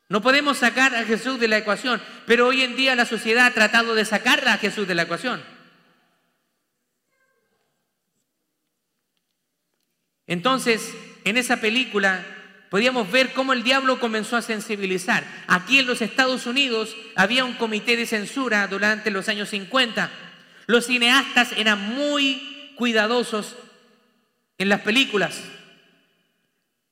No 0.10 0.22
podemos 0.22 0.58
sacar 0.58 0.94
a 0.96 1.06
Jesús 1.06 1.40
de 1.40 1.48
la 1.48 1.60
ecuación, 1.60 2.02
pero 2.26 2.48
hoy 2.48 2.62
en 2.62 2.76
día 2.76 2.94
la 2.96 3.06
sociedad 3.06 3.46
ha 3.46 3.54
tratado 3.54 3.96
de 3.96 4.04
sacar 4.04 4.46
a 4.50 4.58
Jesús 4.58 4.86
de 4.86 4.96
la 4.96 5.04
ecuación. 5.04 5.42
Entonces, 10.28 10.94
en 11.24 11.38
esa 11.38 11.62
película 11.62 12.26
podíamos 12.70 13.12
ver 13.12 13.34
cómo 13.34 13.54
el 13.54 13.64
diablo 13.64 14.00
comenzó 14.00 14.38
a 14.38 14.42
sensibilizar. 14.42 15.24
Aquí 15.48 15.80
en 15.80 15.88
los 15.88 16.02
Estados 16.02 16.46
Unidos 16.46 16.96
había 17.16 17.46
un 17.46 17.54
comité 17.54 17.96
de 17.96 18.06
censura 18.06 18.68
durante 18.68 19.12
los 19.12 19.30
años 19.30 19.50
50. 19.50 20.10
Los 20.68 20.88
cineastas 20.88 21.52
eran 21.58 21.96
muy 21.96 22.74
cuidadosos 22.76 23.56
en 24.58 24.70
las 24.70 24.82
películas 24.82 25.42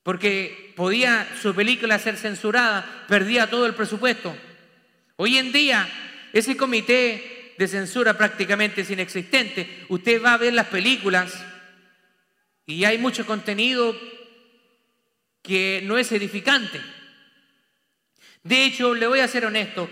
porque 0.04 0.74
podía 0.76 1.26
su 1.40 1.54
película 1.54 1.98
ser 1.98 2.16
censurada, 2.16 3.04
perdía 3.08 3.48
todo 3.48 3.66
el 3.66 3.74
presupuesto. 3.74 4.36
Hoy 5.16 5.38
en 5.38 5.50
día, 5.50 5.88
ese 6.32 6.56
comité 6.56 7.54
de 7.56 7.68
censura 7.68 8.16
prácticamente 8.16 8.82
es 8.82 8.90
inexistente. 8.90 9.86
Usted 9.88 10.22
va 10.22 10.34
a 10.34 10.38
ver 10.38 10.52
las 10.52 10.66
películas 10.66 11.32
y 12.66 12.84
hay 12.84 12.98
mucho 12.98 13.24
contenido 13.24 13.96
que 15.44 15.80
no 15.84 15.96
es 15.96 16.10
edificante. 16.10 16.80
De 18.42 18.64
hecho, 18.64 18.92
le 18.92 19.06
voy 19.06 19.20
a 19.20 19.28
ser 19.28 19.46
honesto, 19.46 19.88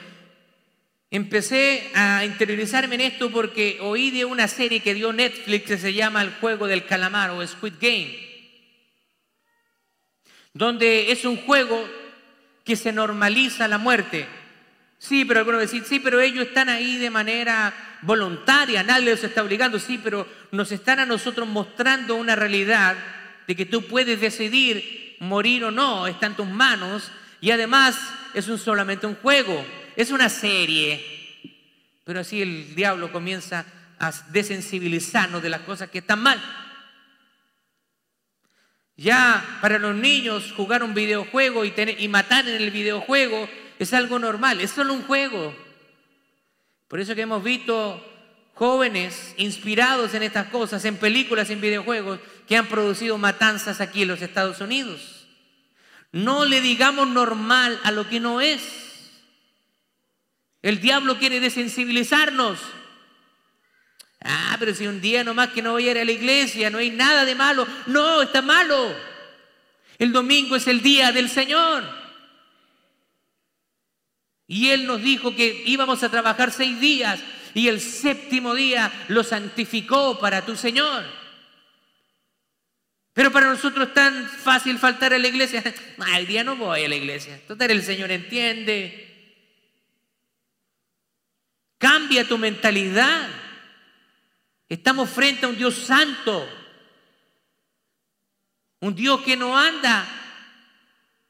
empecé 1.13 1.93
a 1.95 2.25
interiorizarme 2.25 2.97
en 2.97 3.03
esto 3.03 3.31
porque 3.31 3.79
oí 3.81 4.11
de 4.11 4.25
una 4.25 4.49
serie 4.49 4.81
que 4.81 4.95
dio 4.95 5.13
Netflix 5.13 5.65
que 5.65 5.79
se 5.79 5.95
llama 5.95 6.23
El 6.23 6.33
juego 6.33 6.67
del 6.67 6.85
calamar 6.85 7.31
o 7.31 7.47
Squid 7.47 7.75
Game 7.81 8.33
donde 10.55 11.11
es 11.13 11.25
un 11.25 11.37
juego 11.37 11.89
que 12.65 12.77
se 12.77 12.93
normaliza 12.93 13.69
la 13.69 13.79
muerte. 13.79 14.27
Sí, 14.99 15.25
pero 15.25 15.41
algunos 15.41 15.61
decir, 15.61 15.85
sí, 15.85 15.99
pero 15.99 16.21
ellos 16.21 16.47
están 16.47 16.69
ahí 16.69 16.97
de 16.97 17.11
manera 17.11 17.99
voluntaria, 18.03 18.83
nadie 18.83 19.11
los 19.11 19.25
está 19.25 19.43
obligando, 19.43 19.79
sí, 19.79 19.99
pero 20.03 20.29
nos 20.53 20.71
están 20.71 21.01
a 21.01 21.07
nosotros 21.07 21.49
mostrando 21.49 22.15
una 22.15 22.37
realidad 22.37 22.97
de 23.47 23.57
que 23.57 23.67
tú 23.67 23.87
puedes 23.87 24.21
decidir 24.21 25.02
morir 25.23 25.65
o 25.65 25.71
no, 25.71 26.07
está 26.07 26.27
en 26.27 26.35
tus 26.35 26.49
manos, 26.49 27.11
y 27.41 27.53
además 27.53 27.97
es 28.35 28.49
un, 28.49 28.59
solamente 28.59 29.07
un 29.07 29.15
juego, 29.15 29.65
es 29.97 30.11
una 30.11 30.29
serie. 30.29 31.05
Pero 32.05 32.21
así 32.21 32.43
el 32.43 32.75
diablo 32.75 33.13
comienza 33.13 33.65
a 34.01 34.11
desensibilizarnos 34.31 35.43
de 35.43 35.49
las 35.49 35.61
cosas 35.61 35.91
que 35.91 35.99
están 35.99 36.21
mal. 36.23 36.43
Ya 38.97 39.59
para 39.61 39.79
los 39.79 39.95
niños 39.95 40.53
jugar 40.57 40.83
un 40.83 40.93
videojuego 40.93 41.65
y, 41.65 41.73
y 41.99 42.09
matar 42.09 42.49
en 42.49 42.61
el 42.61 42.71
videojuego 42.73 43.49
es 43.79 43.95
algo 43.95 44.19
normal, 44.19 44.61
es 44.61 44.73
solo 44.73 44.93
un 44.93 45.03
juego. 45.03 45.55
Por 46.89 47.01
eso 47.01 47.15
que 47.15 47.23
hemos 47.23 47.43
visto 47.45 48.05
jóvenes 48.55 49.35
inspirados 49.39 50.15
en 50.15 50.25
estas 50.25 50.49
cosas, 50.49 50.85
en 50.85 50.97
películas, 50.97 51.49
en 51.51 51.61
videojuegos, 51.61 52.19
que 52.47 52.57
han 52.57 52.67
producido 52.67 53.19
matanzas 53.19 53.81
aquí 53.81 54.03
en 54.03 54.09
los 54.09 54.23
Estados 54.23 54.61
Unidos. 54.61 55.27
No 56.13 56.45
le 56.45 56.61
digamos 56.61 57.09
normal 57.09 57.81
a 57.85 57.91
lo 57.91 58.09
que 58.09 58.21
no 58.21 58.41
es. 58.41 58.63
El 60.61 60.81
diablo 60.81 61.19
quiere 61.19 61.41
desensibilizarnos. 61.41 62.59
Ah, 64.25 64.57
pero 64.59 64.75
si 64.75 64.87
un 64.87 65.01
día 65.01 65.25
nomás 65.25 65.49
que 65.49 65.63
no 65.63 65.73
voy 65.73 65.89
a 65.89 65.91
ir 65.93 65.99
a 65.99 66.05
la 66.05 66.13
iglesia, 66.13 66.71
no 66.71 66.79
hay 66.79 66.91
nada 66.91 67.25
de 67.25 67.35
malo. 67.35 67.67
No, 67.87 68.23
está 68.23 68.43
malo. 68.43 68.95
El 69.99 70.13
domingo 70.13 70.55
es 70.57 70.67
el 70.69 70.83
día 70.83 71.11
del 71.11 71.29
Señor. 71.29 71.83
Y 74.47 74.69
Él 74.71 74.87
nos 74.87 75.03
dijo 75.03 75.35
que 75.35 75.63
íbamos 75.67 76.03
a 76.03 76.11
trabajar 76.11 76.53
seis 76.53 76.79
días 76.79 77.21
y 77.55 77.69
el 77.69 77.81
séptimo 77.81 78.55
día 78.55 78.93
lo 79.09 79.25
santificó 79.25 80.19
para 80.19 80.45
tu 80.45 80.57
Señor. 80.57 81.22
Pero 83.15 83.31
para 83.31 83.49
nosotros 83.49 83.89
es 83.89 83.95
tan 83.95 84.27
fácil 84.27 84.79
faltar 84.79 85.13
a 85.13 85.19
la 85.19 85.29
iglesia. 85.29 85.63
Ah, 86.05 86.19
el 86.19 86.27
día 86.27 86.43
no 86.43 86.57
voy 86.57 86.85
a 86.85 86.89
la 86.89 86.97
iglesia. 86.97 87.41
Total, 87.47 87.71
el 87.71 87.83
Señor 87.83 88.11
entiende. 88.11 89.09
Cambia 91.79 92.27
tu 92.27 92.37
mentalidad. 92.39 93.29
Estamos 94.69 95.09
frente 95.09 95.47
a 95.47 95.49
un 95.49 95.57
Dios 95.57 95.75
santo. 95.77 96.49
Un 98.81 98.97
Dios 98.97 99.21
que 99.23 99.37
no 99.37 99.57
anda 99.57 100.09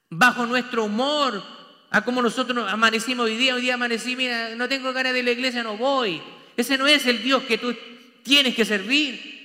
bajo 0.09 0.47
nuestro 0.47 0.85
humor, 0.85 1.43
a 1.91 2.05
como 2.05 2.23
nosotros 2.23 2.71
amanecimos 2.71 3.27
hoy 3.27 3.37
día. 3.37 3.55
Hoy 3.55 3.63
día 3.63 3.75
amanecí, 3.75 4.17
mira, 4.17 4.55
no 4.55 4.69
tengo 4.69 4.93
ganas 4.93 5.13
de 5.13 5.23
la 5.23 5.31
iglesia, 5.33 5.63
no 5.63 5.77
voy. 5.77 6.23
Ese 6.57 6.79
no 6.79 6.87
es 6.87 7.05
el 7.07 7.23
Dios 7.23 7.43
que 7.45 7.59
tú 7.59 7.75
tienes 8.23 8.55
que 8.55 8.65
servir. 8.65 9.42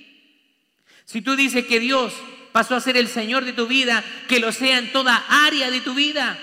Si 1.08 1.22
tú 1.22 1.36
dices 1.36 1.64
que 1.64 1.80
Dios 1.80 2.12
pasó 2.52 2.76
a 2.76 2.82
ser 2.82 2.98
el 2.98 3.08
Señor 3.08 3.46
de 3.46 3.54
tu 3.54 3.66
vida, 3.66 4.04
que 4.28 4.40
lo 4.40 4.52
sea 4.52 4.76
en 4.76 4.92
toda 4.92 5.24
área 5.46 5.70
de 5.70 5.80
tu 5.80 5.94
vida. 5.94 6.38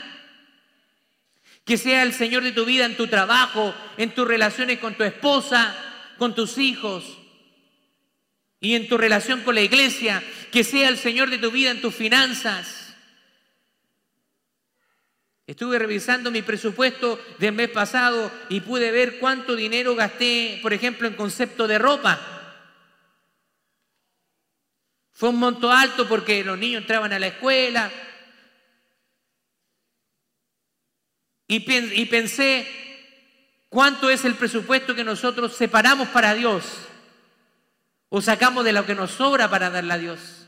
Que 1.63 1.77
sea 1.77 2.01
el 2.01 2.13
Señor 2.13 2.41
de 2.41 2.51
tu 2.51 2.65
vida 2.65 2.85
en 2.85 2.97
tu 2.97 3.05
trabajo, 3.05 3.75
en 3.95 4.15
tus 4.15 4.27
relaciones 4.27 4.79
con 4.79 4.95
tu 4.95 5.03
esposa, 5.03 5.75
con 6.17 6.33
tus 6.33 6.57
hijos 6.57 7.03
y 8.59 8.73
en 8.73 8.87
tu 8.87 8.97
relación 8.97 9.41
con 9.41 9.53
la 9.53 9.61
iglesia. 9.61 10.23
Que 10.51 10.63
sea 10.63 10.89
el 10.89 10.97
Señor 10.97 11.29
de 11.29 11.37
tu 11.37 11.51
vida 11.51 11.69
en 11.69 11.81
tus 11.81 11.93
finanzas. 11.93 12.95
Estuve 15.45 15.77
revisando 15.77 16.31
mi 16.31 16.41
presupuesto 16.41 17.23
del 17.37 17.53
mes 17.53 17.69
pasado 17.69 18.31
y 18.49 18.61
pude 18.61 18.89
ver 18.89 19.19
cuánto 19.19 19.55
dinero 19.55 19.93
gasté, 19.93 20.57
por 20.63 20.73
ejemplo, 20.73 21.07
en 21.07 21.13
concepto 21.13 21.67
de 21.67 21.77
ropa. 21.77 22.34
Fue 25.15 25.29
un 25.29 25.37
monto 25.37 25.71
alto 25.71 26.09
porque 26.09 26.43
los 26.43 26.57
niños 26.57 26.81
entraban 26.81 27.13
a 27.13 27.19
la 27.19 27.27
escuela. 27.27 27.89
Y, 31.47 32.05
pensé, 32.07 32.67
¿cuánto 33.69 34.09
es 34.09 34.25
el 34.25 34.35
presupuesto 34.35 34.93
que 34.93 35.05
nosotros 35.05 35.55
separamos 35.55 36.09
para 36.09 36.33
Dios? 36.33 36.65
¿O 38.09 38.21
sacamos 38.21 38.65
de 38.65 38.73
lo 38.73 38.85
que 38.85 38.93
nos 38.93 39.11
sobra 39.11 39.49
para 39.49 39.69
darle 39.69 39.93
a 39.93 39.97
Dios? 39.97 40.47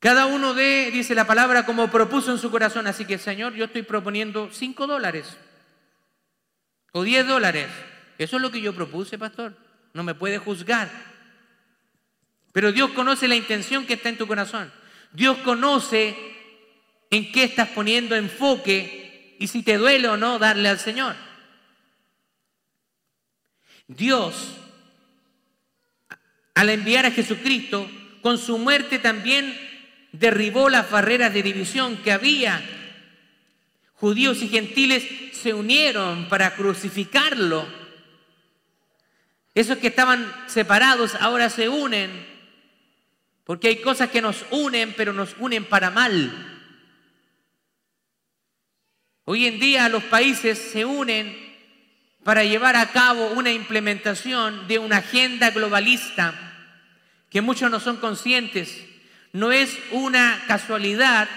Cada 0.00 0.26
uno 0.26 0.52
de, 0.52 0.90
dice 0.92 1.14
la 1.14 1.26
palabra, 1.26 1.64
como 1.64 1.90
propuso 1.90 2.30
en 2.30 2.38
su 2.38 2.50
corazón. 2.50 2.86
Así 2.86 3.06
que, 3.06 3.16
Señor, 3.16 3.54
yo 3.54 3.64
estoy 3.64 3.84
proponiendo 3.84 4.50
5 4.52 4.86
dólares 4.86 5.34
o 6.92 7.04
10 7.04 7.26
dólares. 7.26 7.68
Eso 8.18 8.36
es 8.36 8.42
lo 8.42 8.50
que 8.50 8.60
yo 8.60 8.74
propuse, 8.74 9.16
pastor. 9.16 9.63
No 9.94 10.02
me 10.02 10.14
puede 10.14 10.38
juzgar. 10.38 10.90
Pero 12.52 12.70
Dios 12.70 12.90
conoce 12.90 13.26
la 13.26 13.36
intención 13.36 13.86
que 13.86 13.94
está 13.94 14.10
en 14.10 14.18
tu 14.18 14.26
corazón. 14.26 14.70
Dios 15.12 15.38
conoce 15.38 16.16
en 17.10 17.32
qué 17.32 17.44
estás 17.44 17.68
poniendo 17.68 18.14
enfoque 18.14 19.36
y 19.38 19.46
si 19.46 19.62
te 19.62 19.76
duele 19.76 20.08
o 20.08 20.16
no 20.16 20.38
darle 20.38 20.68
al 20.68 20.78
Señor. 20.78 21.14
Dios, 23.86 24.52
al 26.54 26.70
enviar 26.70 27.06
a 27.06 27.10
Jesucristo, 27.10 27.88
con 28.22 28.38
su 28.38 28.58
muerte 28.58 28.98
también 28.98 29.56
derribó 30.12 30.70
las 30.70 30.90
barreras 30.90 31.34
de 31.34 31.42
división 31.42 31.96
que 31.98 32.12
había. 32.12 32.62
Judíos 33.94 34.42
y 34.42 34.48
gentiles 34.48 35.04
se 35.32 35.54
unieron 35.54 36.28
para 36.28 36.54
crucificarlo. 36.54 37.83
Esos 39.54 39.78
que 39.78 39.88
estaban 39.88 40.32
separados 40.46 41.14
ahora 41.16 41.48
se 41.48 41.68
unen, 41.68 42.10
porque 43.44 43.68
hay 43.68 43.76
cosas 43.76 44.10
que 44.10 44.22
nos 44.22 44.44
unen, 44.50 44.94
pero 44.96 45.12
nos 45.12 45.36
unen 45.38 45.64
para 45.64 45.90
mal. 45.90 46.32
Hoy 49.24 49.46
en 49.46 49.58
día 49.58 49.88
los 49.88 50.04
países 50.04 50.58
se 50.58 50.84
unen 50.84 51.36
para 52.24 52.44
llevar 52.44 52.76
a 52.76 52.90
cabo 52.90 53.28
una 53.28 53.52
implementación 53.52 54.66
de 54.66 54.78
una 54.78 54.98
agenda 54.98 55.50
globalista 55.50 56.34
que 57.30 57.40
muchos 57.40 57.70
no 57.70 57.80
son 57.80 57.98
conscientes 57.98 58.84
no 59.34 59.50
es 59.50 59.76
una 59.90 60.42
casualidad 60.46 61.28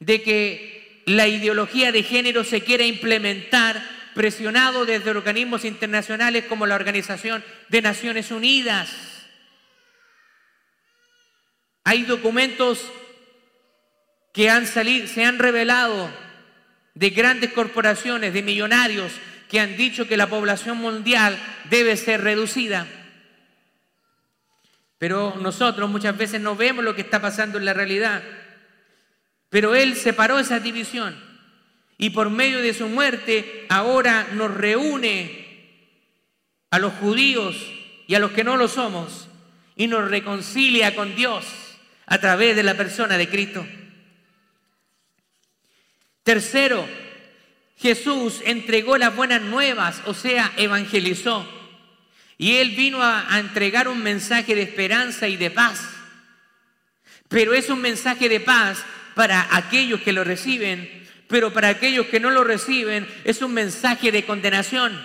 de 0.00 0.20
que 0.20 1.02
la 1.06 1.28
ideología 1.28 1.92
de 1.92 2.02
género 2.02 2.42
se 2.42 2.62
quiera 2.62 2.84
implementar 2.84 3.80
presionado 4.18 4.84
desde 4.84 5.10
organismos 5.10 5.64
internacionales 5.64 6.46
como 6.46 6.66
la 6.66 6.74
Organización 6.74 7.44
de 7.68 7.82
Naciones 7.82 8.32
Unidas. 8.32 8.90
Hay 11.84 12.02
documentos 12.02 12.90
que 14.32 14.50
han 14.50 14.66
salido, 14.66 15.06
se 15.06 15.24
han 15.24 15.38
revelado 15.38 16.10
de 16.94 17.10
grandes 17.10 17.52
corporaciones, 17.52 18.34
de 18.34 18.42
millonarios, 18.42 19.12
que 19.48 19.60
han 19.60 19.76
dicho 19.76 20.08
que 20.08 20.16
la 20.16 20.26
población 20.26 20.78
mundial 20.78 21.38
debe 21.70 21.96
ser 21.96 22.20
reducida. 22.24 22.88
Pero 24.98 25.36
nosotros 25.40 25.88
muchas 25.88 26.18
veces 26.18 26.40
no 26.40 26.56
vemos 26.56 26.84
lo 26.84 26.96
que 26.96 27.02
está 27.02 27.20
pasando 27.20 27.56
en 27.56 27.66
la 27.66 27.72
realidad. 27.72 28.24
Pero 29.48 29.76
Él 29.76 29.94
separó 29.94 30.40
esa 30.40 30.58
división 30.58 31.27
y 31.98 32.10
por 32.10 32.30
medio 32.30 32.62
de 32.62 32.72
su 32.72 32.88
muerte 32.88 33.66
ahora 33.68 34.28
nos 34.32 34.54
reúne 34.54 35.46
a 36.70 36.78
los 36.78 36.94
judíos 36.94 37.56
y 38.06 38.14
a 38.14 38.20
los 38.20 38.30
que 38.30 38.44
no 38.44 38.56
lo 38.56 38.68
somos 38.68 39.28
y 39.76 39.88
nos 39.88 40.08
reconcilia 40.08 40.94
con 40.94 41.14
Dios 41.16 41.44
a 42.06 42.18
través 42.18 42.56
de 42.56 42.62
la 42.62 42.74
persona 42.74 43.18
de 43.18 43.28
Cristo. 43.28 43.66
Tercero, 46.22 46.86
Jesús 47.78 48.42
entregó 48.44 48.98
las 48.98 49.14
buenas 49.14 49.42
nuevas, 49.42 50.02
o 50.06 50.14
sea, 50.14 50.52
evangelizó. 50.56 51.46
Y 52.36 52.56
Él 52.56 52.70
vino 52.76 53.02
a, 53.02 53.26
entregar 53.38 53.88
un 53.88 54.02
mensaje 54.02 54.54
de 54.54 54.62
esperanza 54.62 55.26
y 55.26 55.36
de 55.36 55.50
paz. 55.50 55.80
Pero 57.28 57.54
es 57.54 57.68
un 57.68 57.80
mensaje 57.80 58.28
de 58.28 58.40
paz 58.40 58.84
para 59.14 59.48
aquellos 59.56 60.00
que 60.00 60.12
lo 60.12 60.22
reciben, 60.22 61.07
pero 61.28 61.52
para 61.52 61.68
aquellos 61.68 62.06
que 62.06 62.20
no 62.20 62.30
lo 62.30 62.42
reciben 62.42 63.06
es 63.24 63.42
un 63.42 63.52
mensaje 63.52 64.10
de 64.10 64.24
condenación. 64.24 64.98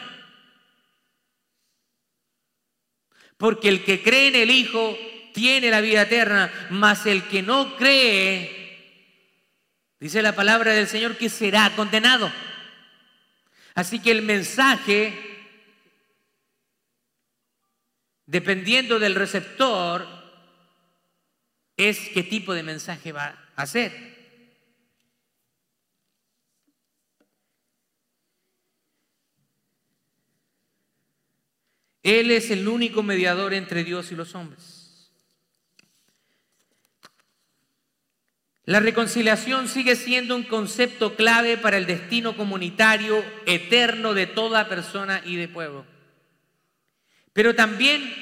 Porque 3.38 3.70
el 3.70 3.84
que 3.84 4.02
cree 4.02 4.30
en 4.30 4.36
el 4.36 4.50
Hijo 4.50 4.98
tiene 5.34 5.70
la 5.70 5.82
vida 5.82 6.04
eterna, 6.04 6.52
mas 6.70 7.06
el 7.06 7.24
que 7.24 7.42
no 7.42 7.76
cree, 7.76 8.78
dice 10.00 10.22
la 10.22 10.34
palabra 10.34 10.74
del 10.74 10.88
Señor, 10.88 11.18
que 11.18 11.30
será 11.30 11.72
condenado. 11.76 12.32
Así 13.76 14.00
que 14.00 14.12
el 14.12 14.22
mensaje 14.22 15.32
dependiendo 18.26 19.00
del 19.00 19.16
receptor, 19.16 20.08
es 21.76 22.10
qué 22.14 22.24
tipo 22.24 22.54
de 22.54 22.64
mensaje 22.64 23.12
va 23.12 23.50
a 23.56 23.62
hacer. 23.62 24.13
Él 32.04 32.32
es 32.32 32.52
el 32.52 32.68
único 32.68 33.02
mediador 33.02 33.54
entre 33.54 33.84
Dios 33.84 34.12
y 34.12 34.16
los 34.16 34.36
hombres. 34.36 35.12
La 38.66 38.80
reconciliación 38.80 39.68
sigue 39.68 39.96
siendo 39.96 40.36
un 40.36 40.44
concepto 40.44 41.16
clave 41.16 41.58
para 41.58 41.78
el 41.78 41.86
destino 41.86 42.38
comunitario 42.38 43.24
eterno 43.46 44.14
de 44.14 44.28
toda 44.28 44.70
persona 44.70 45.22
y 45.26 45.36
de 45.36 45.48
pueblo 45.48 45.86
pero 47.34 47.56
también 47.56 48.14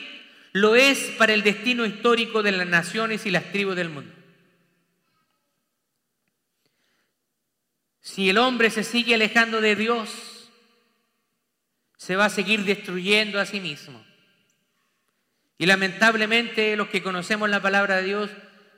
lo 0.54 0.76
es 0.76 1.00
para 1.18 1.34
el 1.34 1.44
destino 1.44 1.86
histórico 1.86 2.42
de 2.42 2.54
las 2.54 2.68
naciones 2.68 3.26
y 3.26 3.32
las 3.32 3.52
tribus 3.52 3.76
del 3.76 3.90
mundo. 3.90 4.14
Si 8.00 8.30
el 8.30 8.38
hombre 8.38 8.70
se 8.70 8.84
sigue 8.84 9.14
alejando 9.14 9.62
de 9.62 9.76
Dios, 9.76 10.10
se 12.02 12.16
va 12.16 12.26
a 12.26 12.30
seguir 12.30 12.66
destruyendo 12.66 13.39
a 13.39 13.45
sí 13.45 13.60
mismo. 13.60 14.04
Y 15.60 15.68
lamentablemente 15.68 16.76
los 16.76 16.88
que 16.88 17.04
conocemos 17.04 17.47
la 17.47 17.62
palabra 17.62 17.97
de 17.97 18.04
Dios 18.06 18.32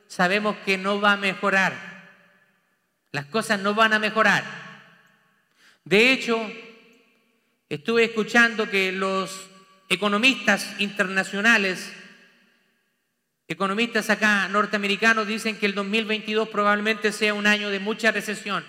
sabemos 0.07 0.57
que 0.65 0.77
no 0.77 0.99
va 0.99 1.13
a 1.13 1.17
mejorar. 1.17 1.73
Las 3.13 3.27
cosas 3.27 3.61
no 3.61 3.73
van 3.75 3.93
a 3.93 3.99
mejorar. 3.99 4.43
De 5.85 6.11
hecho, 6.11 6.37
estuve 7.69 8.03
escuchando 8.03 8.69
que 8.69 8.91
los 8.91 9.47
economistas 9.87 10.75
internacionales, 10.79 11.93
economistas 13.47 14.09
acá 14.09 14.49
norteamericanos, 14.49 15.27
dicen 15.27 15.57
que 15.57 15.67
el 15.67 15.75
2022 15.75 16.49
probablemente 16.49 17.13
sea 17.13 17.33
un 17.33 17.47
año 17.47 17.69
de 17.69 17.79
mucha 17.79 18.11
recesión, 18.11 18.65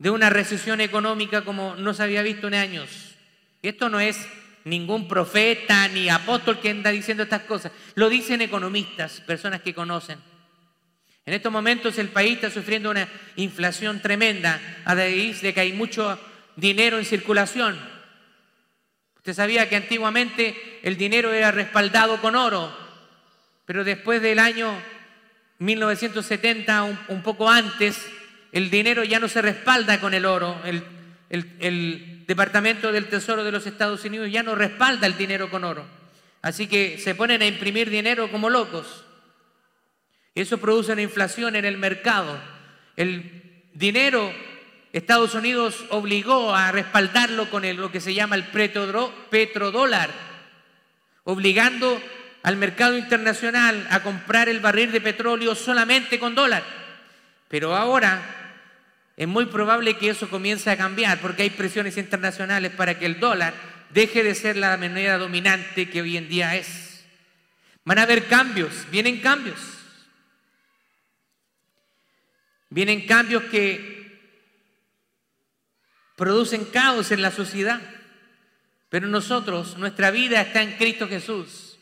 de 0.00 0.10
una 0.10 0.30
recesión 0.30 0.80
económica 0.80 1.42
como 1.42 1.76
no 1.76 1.94
se 1.94 2.02
había 2.02 2.22
visto 2.22 2.48
en 2.48 2.54
años. 2.54 3.14
Esto 3.62 3.88
no 3.88 4.00
es 4.00 4.26
ningún 4.64 5.06
profeta 5.06 5.86
ni 5.88 6.08
apóstol 6.08 6.58
que 6.58 6.70
anda 6.70 6.90
diciendo 6.90 7.22
estas 7.22 7.42
cosas, 7.42 7.70
lo 7.94 8.08
dicen 8.08 8.40
economistas, 8.40 9.20
personas 9.20 9.60
que 9.60 9.74
conocen. 9.74 10.18
En 11.26 11.34
estos 11.34 11.52
momentos 11.52 11.98
el 11.98 12.08
país 12.08 12.36
está 12.36 12.50
sufriendo 12.50 12.90
una 12.90 13.06
inflación 13.36 14.00
tremenda 14.00 14.58
a 14.86 14.94
raíz 14.94 15.42
de 15.42 15.52
que 15.52 15.60
hay 15.60 15.74
mucho 15.74 16.18
dinero 16.56 16.98
en 16.98 17.04
circulación. 17.04 17.78
Usted 19.16 19.34
sabía 19.34 19.68
que 19.68 19.76
antiguamente 19.76 20.80
el 20.82 20.96
dinero 20.96 21.32
era 21.32 21.50
respaldado 21.52 22.22
con 22.22 22.36
oro, 22.36 22.74
pero 23.66 23.84
después 23.84 24.22
del 24.22 24.38
año 24.38 24.74
1970, 25.58 26.82
un, 27.08 27.22
poco 27.22 27.50
antes, 27.50 28.10
el 28.52 28.70
dinero 28.70 29.04
ya 29.04 29.20
no 29.20 29.28
se 29.28 29.42
respalda 29.42 30.00
con 30.00 30.14
el 30.14 30.26
oro. 30.26 30.60
El, 30.64 32.16
Departamento 32.26 32.92
del 32.92 33.08
Tesoro 33.08 33.42
de 33.42 33.50
los 33.50 33.66
Estados 33.66 34.04
Unidos 34.04 34.30
ya 34.30 34.44
no 34.44 34.54
respalda 34.54 35.08
el 35.08 35.16
dinero 35.16 35.50
con 35.50 35.64
oro. 35.64 35.84
Así 36.42 36.68
que 36.68 36.96
se 36.96 37.16
ponen 37.16 37.42
a 37.42 37.46
imprimir 37.46 37.90
dinero 37.90 38.30
como 38.30 38.48
locos. 38.48 39.04
Eso 40.36 40.58
produce 40.58 40.92
una 40.92 41.02
inflación 41.02 41.56
en 41.56 41.64
el 41.64 41.76
mercado. 41.76 42.38
El 42.96 43.64
dinero, 43.74 44.32
Estados 44.92 45.34
Unidos 45.34 45.84
obligó 45.90 46.54
a 46.54 46.70
respaldarlo 46.70 47.50
con 47.50 47.64
lo 47.76 47.90
que 47.90 48.00
se 48.00 48.14
llama 48.14 48.36
el 48.36 48.44
petrodólar, 48.44 50.10
obligando 51.24 52.00
al 52.44 52.56
mercado 52.56 52.96
internacional 52.96 53.88
a 53.90 54.04
comprar 54.04 54.48
el 54.48 54.60
barril 54.60 54.92
de 54.92 55.00
petróleo 55.00 55.56
solamente 55.56 56.20
con 56.20 56.36
dólar. 56.36 56.62
Pero 57.48 57.74
ahora 57.74 58.39
es 59.20 59.28
muy 59.28 59.44
probable 59.44 59.98
que 59.98 60.08
eso 60.08 60.30
comience 60.30 60.70
a 60.70 60.78
cambiar 60.78 61.20
porque 61.20 61.42
hay 61.42 61.50
presiones 61.50 61.98
internacionales 61.98 62.72
para 62.72 62.98
que 62.98 63.04
el 63.04 63.20
dólar 63.20 63.52
deje 63.90 64.22
de 64.22 64.34
ser 64.34 64.56
la 64.56 64.78
moneda 64.78 65.18
dominante 65.18 65.90
que 65.90 66.00
hoy 66.00 66.16
en 66.16 66.26
día 66.26 66.56
es. 66.56 67.04
Van 67.84 67.98
a 67.98 68.04
haber 68.04 68.28
cambios, 68.28 68.86
vienen 68.90 69.20
cambios. 69.20 69.60
Vienen 72.70 73.06
cambios 73.06 73.42
que 73.50 74.18
producen 76.16 76.64
caos 76.64 77.10
en 77.10 77.20
la 77.20 77.30
sociedad. 77.30 77.82
Pero 78.88 79.06
nosotros, 79.06 79.76
nuestra 79.76 80.10
vida 80.10 80.40
está 80.40 80.62
en 80.62 80.78
Cristo 80.78 81.06
Jesús. 81.06 81.78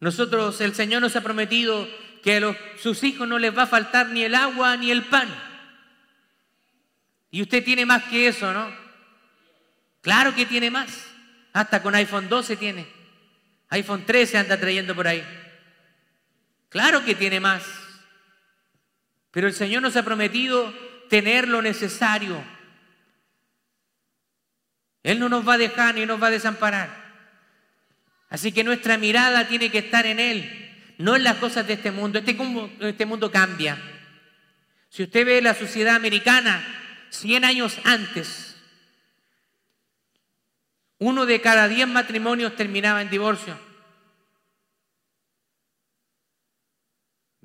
Nosotros, 0.00 0.62
el 0.62 0.74
Señor 0.74 1.02
nos 1.02 1.14
ha 1.14 1.20
prometido 1.20 1.86
que 2.26 2.38
a 2.38 2.56
sus 2.82 3.04
hijos 3.04 3.28
no 3.28 3.38
les 3.38 3.56
va 3.56 3.62
a 3.62 3.66
faltar 3.68 4.08
ni 4.08 4.24
el 4.24 4.34
agua 4.34 4.76
ni 4.76 4.90
el 4.90 5.04
pan. 5.04 5.32
Y 7.30 7.40
usted 7.40 7.62
tiene 7.62 7.86
más 7.86 8.02
que 8.02 8.26
eso, 8.26 8.52
¿no? 8.52 8.68
Claro 10.00 10.34
que 10.34 10.44
tiene 10.44 10.68
más. 10.68 11.06
Hasta 11.52 11.80
con 11.84 11.94
iPhone 11.94 12.28
12 12.28 12.56
tiene. 12.56 12.88
iPhone 13.68 14.04
13 14.04 14.38
anda 14.38 14.58
trayendo 14.58 14.92
por 14.92 15.06
ahí. 15.06 15.24
Claro 16.68 17.04
que 17.04 17.14
tiene 17.14 17.38
más. 17.38 17.62
Pero 19.30 19.46
el 19.46 19.54
Señor 19.54 19.82
nos 19.82 19.94
ha 19.94 20.02
prometido 20.02 20.74
tener 21.08 21.46
lo 21.46 21.62
necesario. 21.62 22.42
Él 25.04 25.20
no 25.20 25.28
nos 25.28 25.46
va 25.46 25.54
a 25.54 25.58
dejar 25.58 25.94
ni 25.94 26.04
nos 26.06 26.20
va 26.20 26.26
a 26.26 26.30
desamparar. 26.30 26.90
Así 28.30 28.50
que 28.50 28.64
nuestra 28.64 28.98
mirada 28.98 29.46
tiene 29.46 29.70
que 29.70 29.78
estar 29.78 30.06
en 30.06 30.18
Él, 30.18 30.65
no 30.98 31.16
en 31.16 31.24
las 31.24 31.36
cosas 31.36 31.66
de 31.66 31.74
este 31.74 31.90
mundo. 31.90 32.18
Este, 32.18 32.36
este 32.80 33.06
mundo 33.06 33.30
cambia. 33.30 33.78
Si 34.88 35.02
usted 35.02 35.26
ve 35.26 35.42
la 35.42 35.54
sociedad 35.54 35.96
americana 35.96 36.64
100 37.10 37.44
años 37.44 37.78
antes, 37.84 38.56
uno 40.98 41.26
de 41.26 41.40
cada 41.40 41.68
10 41.68 41.88
matrimonios 41.88 42.56
terminaba 42.56 43.02
en 43.02 43.10
divorcio. 43.10 43.66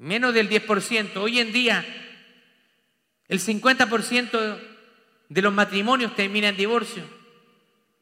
menos 0.02 0.34
del 0.34 0.49
10%. 0.49 1.16
Hoy 1.18 1.39
en 1.39 1.54
día, 1.54 1.86
el 3.28 3.39
50% 3.39 4.60
de 5.30 5.41
los 5.41 5.54
matrimonios 5.54 6.16
termina 6.16 6.49
en 6.49 6.58
divorcio. 6.58 7.04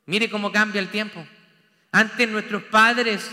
Mire 0.05 0.29
cómo 0.29 0.51
cambia 0.51 0.79
el 0.79 0.87
tiempo. 0.87 1.25
Antes 1.91 2.29
nuestros 2.29 2.63
padres, 2.63 3.29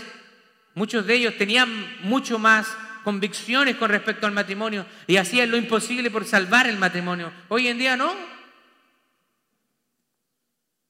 muchos 0.77 1.07
de 1.07 1.15
ellos 1.15 1.37
tenían 1.37 1.97
mucho 2.03 2.37
más 2.37 2.67
convicciones 3.03 3.77
con 3.77 3.89
respecto 3.89 4.27
al 4.27 4.31
matrimonio 4.31 4.85
y 5.07 5.17
hacían 5.17 5.49
lo 5.49 5.57
imposible 5.57 6.11
por 6.11 6.23
salvar 6.23 6.67
el 6.67 6.77
matrimonio. 6.77 7.33
Hoy 7.47 7.67
en 7.67 7.79
día 7.79 7.97
no. 7.97 8.15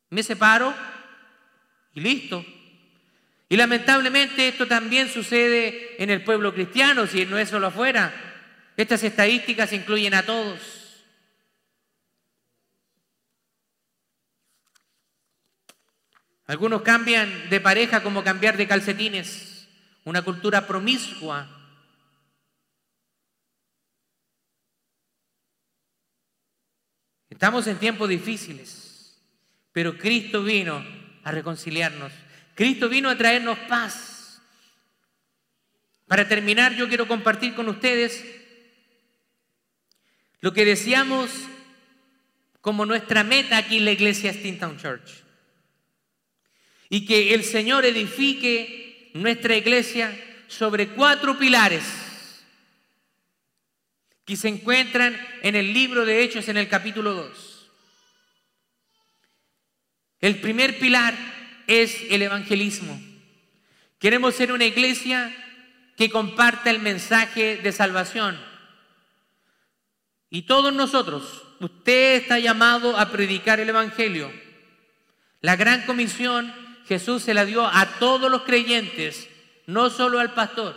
Me 0.09 0.23
separo 0.23 0.73
y 1.93 2.01
listo. 2.01 2.45
Y 3.47 3.55
lamentablemente 3.55 4.49
esto 4.49 4.67
también 4.67 5.07
sucede 5.07 6.03
en 6.03 6.09
el 6.09 6.21
pueblo 6.21 6.53
cristiano, 6.53 7.07
si 7.07 7.25
no 7.25 7.37
es 7.37 7.47
solo 7.47 7.67
afuera. 7.67 8.13
Estas 8.75 9.03
estadísticas 9.03 9.71
incluyen 9.71 10.13
a 10.15 10.23
todos. 10.23 11.05
Algunos 16.45 16.81
cambian 16.81 17.49
de 17.49 17.61
pareja 17.61 18.03
como 18.03 18.21
cambiar 18.21 18.57
de 18.57 18.67
calcetines, 18.67 19.56
una 20.07 20.21
cultura 20.21 20.65
promiscua. 20.65 21.45
Estamos 27.29 27.67
en 27.67 27.77
tiempos 27.77 28.07
difíciles, 28.07 29.21
pero 29.73 29.97
Cristo 29.97 30.43
vino 30.43 30.81
a 31.23 31.31
reconciliarnos 31.31 32.13
Cristo 32.55 32.89
vino 32.89 33.09
a 33.09 33.17
traernos 33.17 33.59
paz. 33.69 34.41
Para 36.07 36.27
terminar, 36.27 36.73
yo 36.73 36.87
quiero 36.87 37.07
compartir 37.07 37.53
con 37.53 37.67
ustedes 37.67 38.25
lo 40.39 40.53
que 40.53 40.65
deseamos 40.65 41.29
como 42.61 42.85
nuestra 42.85 43.23
meta 43.23 43.57
aquí 43.57 43.77
en 43.77 43.85
la 43.85 43.91
iglesia 43.91 44.33
Steamtown 44.33 44.77
Church. 44.77 45.23
Y 46.89 47.05
que 47.05 47.35
el 47.35 47.43
Señor 47.43 47.85
edifique 47.85 48.86
nuestra 49.21 49.55
iglesia 49.55 50.17
sobre 50.47 50.89
cuatro 50.89 51.37
pilares 51.37 51.83
que 54.25 54.35
se 54.35 54.49
encuentran 54.49 55.17
en 55.41 55.55
el 55.55 55.73
libro 55.73 56.05
de 56.05 56.23
Hechos 56.23 56.49
en 56.49 56.57
el 56.57 56.67
capítulo 56.67 57.13
2. 57.13 57.69
El 60.19 60.39
primer 60.41 60.79
pilar 60.79 61.15
es 61.67 61.97
el 62.09 62.21
evangelismo. 62.21 62.99
Queremos 63.99 64.35
ser 64.35 64.51
una 64.51 64.65
iglesia 64.65 65.33
que 65.95 66.09
comparta 66.09 66.69
el 66.69 66.79
mensaje 66.79 67.57
de 67.57 67.71
salvación. 67.71 68.39
Y 70.29 70.43
todos 70.43 70.73
nosotros, 70.73 71.43
usted 71.59 72.15
está 72.15 72.37
llamado 72.37 72.97
a 72.97 73.09
predicar 73.09 73.59
el 73.59 73.69
Evangelio. 73.69 74.31
La 75.41 75.55
gran 75.55 75.85
comisión 75.85 76.53
Jesús 76.87 77.23
se 77.23 77.33
la 77.33 77.45
dio 77.45 77.65
a 77.65 77.99
todos 77.99 78.31
los 78.31 78.43
creyentes, 78.43 79.27
no 79.65 79.89
solo 79.89 80.19
al 80.19 80.33
pastor 80.33 80.75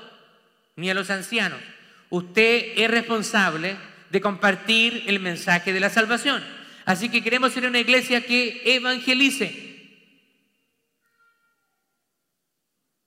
ni 0.77 0.91
a 0.91 0.95
los 0.95 1.11
ancianos. 1.11 1.61
Usted 2.09 2.73
es 2.77 2.91
responsable 2.91 3.77
de 4.11 4.21
compartir 4.21 5.05
el 5.07 5.21
mensaje 5.21 5.73
de 5.73 5.81
la 5.81 5.91
salvación. 5.91 6.43
Así 6.85 7.09
que 7.09 7.23
queremos 7.23 7.53
ser 7.53 7.67
una 7.67 7.79
iglesia 7.79 8.27
que 8.27 8.63
evangelice. 8.65 9.71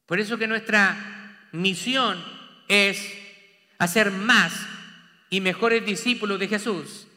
Por 0.06 0.20
eso 0.20 0.38
que 0.38 0.48
nuestra 0.48 1.50
misión 1.52 2.24
es 2.68 3.14
hacer 3.80 4.12
más 4.12 4.54
y 5.30 5.42
mejores 5.42 5.86
discípulos 5.86 6.40
de 6.40 6.48
Jesús. 6.48 7.08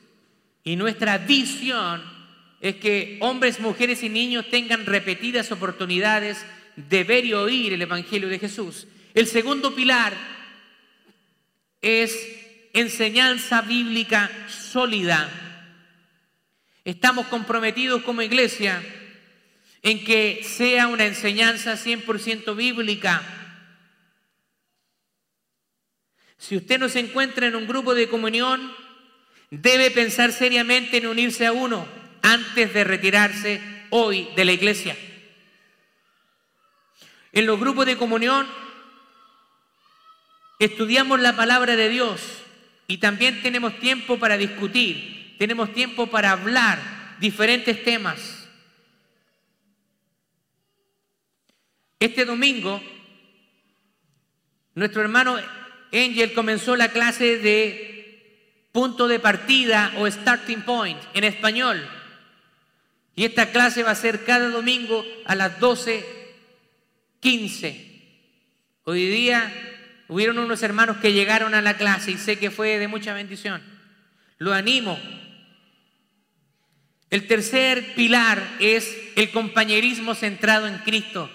Y 0.65 0.75
nuestra 0.77 1.19
visión 1.19 2.16
es 2.61 2.77
que 2.77 3.19
hombres, 3.21 3.61
mujeres 3.61 4.03
y 4.03 4.09
niños 4.09 4.49
tengan 4.51 4.87
repetidas 4.87 5.53
oportunidades 5.53 6.45
de 6.77 7.05
ver 7.05 7.25
y 7.25 7.35
oír 7.35 7.73
el 7.73 7.83
Evangelio 7.83 8.29
de 8.29 8.39
Jesús. 8.39 8.87
El 9.15 9.27
segundo 9.27 9.75
pilar 9.75 10.15
es 11.81 12.17
enseñanza 12.73 13.63
bíblica 13.63 14.31
sólida. 14.49 15.31
Estamos 16.85 17.27
comprometidos 17.27 18.03
como 18.03 18.23
iglesia 18.23 18.83
en 19.83 20.05
que 20.05 20.43
sea 20.43 20.89
una 20.89 21.05
enseñanza 21.05 21.75
100% 21.75 22.57
bíblica. 22.57 23.23
Si 26.39 26.57
usted 26.57 26.79
no 26.79 26.89
se 26.89 27.01
encuentra 27.01 27.47
en 27.47 27.57
un 27.57 27.67
grupo 27.67 27.95
de 27.95 28.09
comunión, 28.09 28.73
debe 29.51 29.91
pensar 29.91 30.33
seriamente 30.33 30.99
en 30.99 31.07
unirse 31.07 31.47
a 31.47 31.53
uno 31.53 32.06
antes 32.27 32.75
de 32.75 32.83
retirarse 32.83 33.61
hoy 33.91 34.29
de 34.35 34.45
la 34.45 34.51
iglesia. 34.51 34.97
En 37.33 37.47
los 37.47 37.61
grupos 37.61 37.87
de 37.87 37.97
comunión 37.97 38.49
estudiamos 40.59 41.21
la 41.21 41.37
palabra 41.37 41.77
de 41.77 41.89
Dios 41.89 42.21
y 42.89 42.99
también 42.99 43.43
tenemos 43.43 43.79
tiempo 43.79 44.19
para 44.19 44.37
discutir, 44.37 45.37
tenemos 45.39 45.73
tiempo 45.73 46.09
para 46.09 46.33
hablar 46.33 47.17
diferentes 47.21 47.85
temas. 47.85 48.49
Este 52.01 52.25
domingo, 52.25 52.83
nuestro 54.75 55.01
hermano 55.01 55.37
Angel 55.93 56.33
comenzó 56.35 56.75
la 56.75 56.89
clase 56.89 57.39
de 57.39 58.69
punto 58.73 59.07
de 59.07 59.21
partida 59.21 59.93
o 59.99 60.11
starting 60.11 60.63
point 60.63 60.99
en 61.15 61.23
español. 61.23 61.89
Y 63.17 63.25
esta 63.25 63.51
clase 63.51 63.83
va 63.83 63.91
a 63.93 63.97
ser 63.97 64.25
cada 64.25 64.51
domingo 64.51 65.03
a 65.25 65.35
las 65.35 65.59
12.15. 65.59 68.03
Hoy 68.85 69.07
día 69.07 69.51
hubieron 70.07 70.39
unos 70.39 70.63
hermanos 70.63 70.99
que 70.99 71.15
llegaron 71.15 71.55
a 71.55 71.63
la 71.63 71.79
clase 71.79 72.11
y 72.11 72.19
sé 72.19 72.39
que 72.39 72.51
fue 72.51 72.79
de 72.79 72.89
mucha 72.89 73.15
bendición. 73.15 73.63
Lo 74.37 74.53
animo. 74.53 75.01
El 77.09 77.27
tercer 77.27 77.95
pilar 77.95 78.47
es 78.61 78.95
el 79.17 79.31
compañerismo 79.31 80.15
centrado 80.15 80.67
en 80.67 80.77
Cristo. 80.79 81.31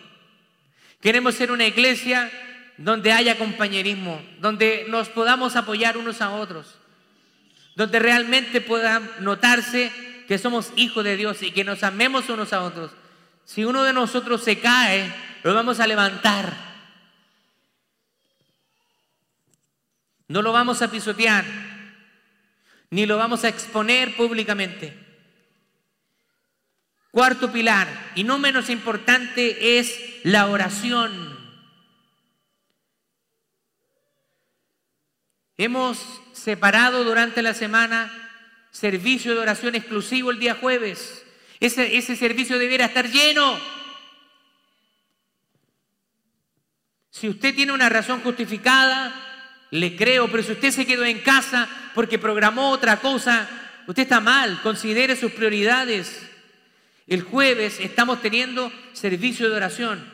Queremos 1.01 1.33
ser 1.33 1.51
una 1.51 1.65
iglesia 1.65 2.29
donde 2.77 3.11
haya 3.11 3.39
compañerismo, 3.39 4.21
donde 4.39 4.85
nos 4.87 5.09
podamos 5.09 5.55
apoyar 5.55 5.97
unos 5.97 6.21
a 6.21 6.29
otros, 6.29 6.75
donde 7.75 7.97
realmente 7.97 8.61
pueda 8.61 8.99
notarse 9.19 10.10
que 10.31 10.37
somos 10.37 10.71
hijos 10.77 11.03
de 11.03 11.17
Dios 11.17 11.43
y 11.43 11.51
que 11.51 11.65
nos 11.65 11.83
amemos 11.83 12.29
unos 12.29 12.53
a 12.53 12.63
otros. 12.63 12.89
Si 13.43 13.65
uno 13.65 13.83
de 13.83 13.91
nosotros 13.91 14.41
se 14.41 14.61
cae, 14.61 15.13
lo 15.43 15.53
vamos 15.53 15.81
a 15.81 15.87
levantar. 15.87 16.55
No 20.29 20.41
lo 20.41 20.53
vamos 20.53 20.81
a 20.81 20.89
pisotear, 20.89 21.43
ni 22.91 23.05
lo 23.05 23.17
vamos 23.17 23.43
a 23.43 23.49
exponer 23.49 24.15
públicamente. 24.15 24.97
Cuarto 27.11 27.51
pilar, 27.51 27.89
y 28.15 28.23
no 28.23 28.39
menos 28.39 28.69
importante, 28.69 29.79
es 29.79 29.99
la 30.23 30.47
oración. 30.47 31.37
Hemos 35.57 36.21
separado 36.31 37.03
durante 37.03 37.41
la 37.41 37.53
semana 37.53 38.30
servicio 38.71 39.33
de 39.33 39.39
oración 39.41 39.75
exclusivo 39.75 40.31
el 40.31 40.39
día 40.39 40.55
jueves. 40.55 41.25
Ese, 41.59 42.15
servicio 42.15 42.57
debiera 42.57 42.85
estar 42.85 43.07
lleno. 43.07 43.59
Si 47.11 47.29
usted 47.29 47.53
tiene 47.53 47.73
una 47.73 47.89
razón 47.89 48.21
justificada, 48.21 49.13
le 49.69 49.95
creo, 49.95 50.31
pero 50.31 50.41
si 50.41 50.53
usted 50.53 50.71
se 50.71 50.87
quedó 50.87 51.05
en 51.05 51.19
casa 51.19 51.69
porque 51.93 52.17
programó 52.17 52.71
otra 52.71 52.99
cosa, 52.99 53.47
usted 53.85 54.03
está 54.03 54.19
mal, 54.19 54.59
considere 54.63 55.15
sus 55.15 55.33
prioridades. 55.33 56.27
El 57.05 57.21
jueves 57.21 57.79
estamos 57.79 58.21
teniendo 58.21 58.71
servicio 58.93 59.49
de 59.49 59.55
oración. 59.57 60.11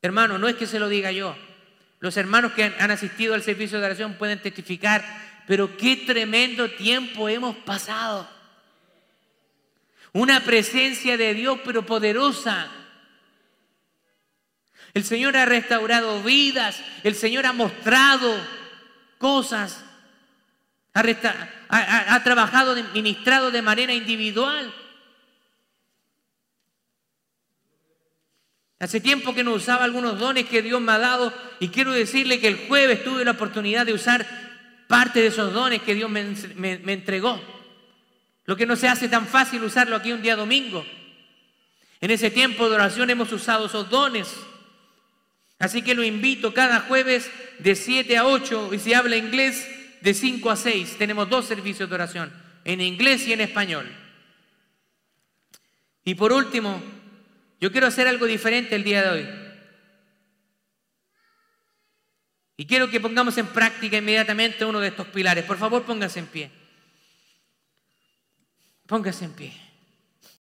Hermano, 0.00 0.38
no 0.38 0.48
es 0.48 0.56
que 0.56 0.66
se 0.66 0.78
lo 0.78 0.88
diga 0.88 1.10
yo, 1.10 1.36
los 2.00 2.16
hermanos 2.16 2.52
que 2.52 2.72
han 2.78 2.90
asistido 2.92 3.34
al 3.34 3.42
servicio 3.42 3.78
de 3.78 3.86
oración 3.86 4.14
pueden 4.14 4.40
testificar, 4.40 5.04
pero 5.48 5.78
qué 5.78 5.96
tremendo 5.96 6.70
tiempo 6.72 7.26
hemos 7.26 7.56
pasado. 7.56 8.28
Una 10.12 10.44
presencia 10.44 11.16
de 11.16 11.32
Dios, 11.32 11.58
pero 11.64 11.86
poderosa. 11.86 12.70
El 14.92 15.04
Señor 15.04 15.38
ha 15.38 15.46
restaurado 15.46 16.22
vidas, 16.22 16.82
el 17.02 17.14
Señor 17.14 17.46
ha 17.46 17.54
mostrado 17.54 18.38
cosas, 19.16 19.82
ha, 20.92 21.02
ha, 21.70 22.22
trabajado, 22.24 22.76
ministrado 22.92 23.50
de 23.50 23.62
manera 23.62 23.94
individual. 23.94 24.74
Hace 28.80 29.00
tiempo 29.00 29.34
que 29.34 29.44
no 29.44 29.54
usaba 29.54 29.84
algunos 29.84 30.18
dones 30.18 30.44
que 30.44 30.60
Dios 30.60 30.80
me 30.82 30.92
ha 30.92 30.98
dado 30.98 31.32
y 31.58 31.68
quiero 31.68 31.92
decirle 31.92 32.38
que 32.38 32.48
el 32.48 32.68
jueves 32.68 33.02
tuve 33.02 33.24
la 33.24 33.30
oportunidad 33.30 33.86
de 33.86 33.94
usar 33.94 34.47
parte 34.88 35.20
de 35.20 35.28
esos 35.28 35.52
dones 35.52 35.82
que 35.82 35.94
Dios 35.94 36.10
me, 36.10 36.80
entregó. 36.92 37.40
Lo 38.46 38.56
que 38.56 38.66
no 38.66 38.74
se 38.74 38.88
hace 38.88 39.08
tan 39.08 39.26
fácil 39.28 39.62
usarlo 39.62 39.94
aquí 39.94 40.10
un 40.10 40.22
día 40.22 40.34
domingo. 40.34 40.84
En 42.00 42.10
ese 42.10 42.30
tiempo 42.30 42.68
de 42.68 42.74
oración 42.74 43.10
hemos 43.10 43.30
usado 43.30 43.66
esos 43.66 43.90
dones. 43.90 44.34
Así 45.58 45.82
que 45.82 45.94
lo 45.94 46.02
invito 46.02 46.54
cada 46.54 46.80
jueves 46.80 47.30
de 47.58 47.76
7 47.76 48.16
a 48.16 48.26
8 48.26 48.70
y 48.72 48.78
si 48.78 48.94
habla 48.94 49.16
inglés 49.16 49.68
de 50.00 50.14
5 50.14 50.50
a 50.50 50.56
6. 50.56 50.96
Tenemos 50.96 51.28
dos 51.28 51.46
servicios 51.46 51.88
de 51.88 51.94
oración, 51.94 52.32
en 52.64 52.80
inglés 52.80 53.26
y 53.28 53.34
en 53.34 53.42
español. 53.42 53.86
Y 56.04 56.14
por 56.14 56.32
último, 56.32 56.82
yo 57.60 57.70
quiero 57.70 57.88
hacer 57.88 58.08
algo 58.08 58.24
diferente 58.24 58.74
el 58.74 58.84
día 58.84 59.02
de 59.02 59.08
hoy. 59.10 59.47
Y 62.60 62.66
quiero 62.66 62.90
que 62.90 62.98
pongamos 62.98 63.38
en 63.38 63.46
práctica 63.46 63.98
inmediatamente 63.98 64.64
uno 64.64 64.80
de 64.80 64.88
estos 64.88 65.06
pilares. 65.06 65.44
Por 65.44 65.58
favor, 65.58 65.84
póngase 65.84 66.18
en 66.18 66.26
pie. 66.26 66.50
Póngase 68.84 69.26
en 69.26 69.32
pie. 69.32 69.67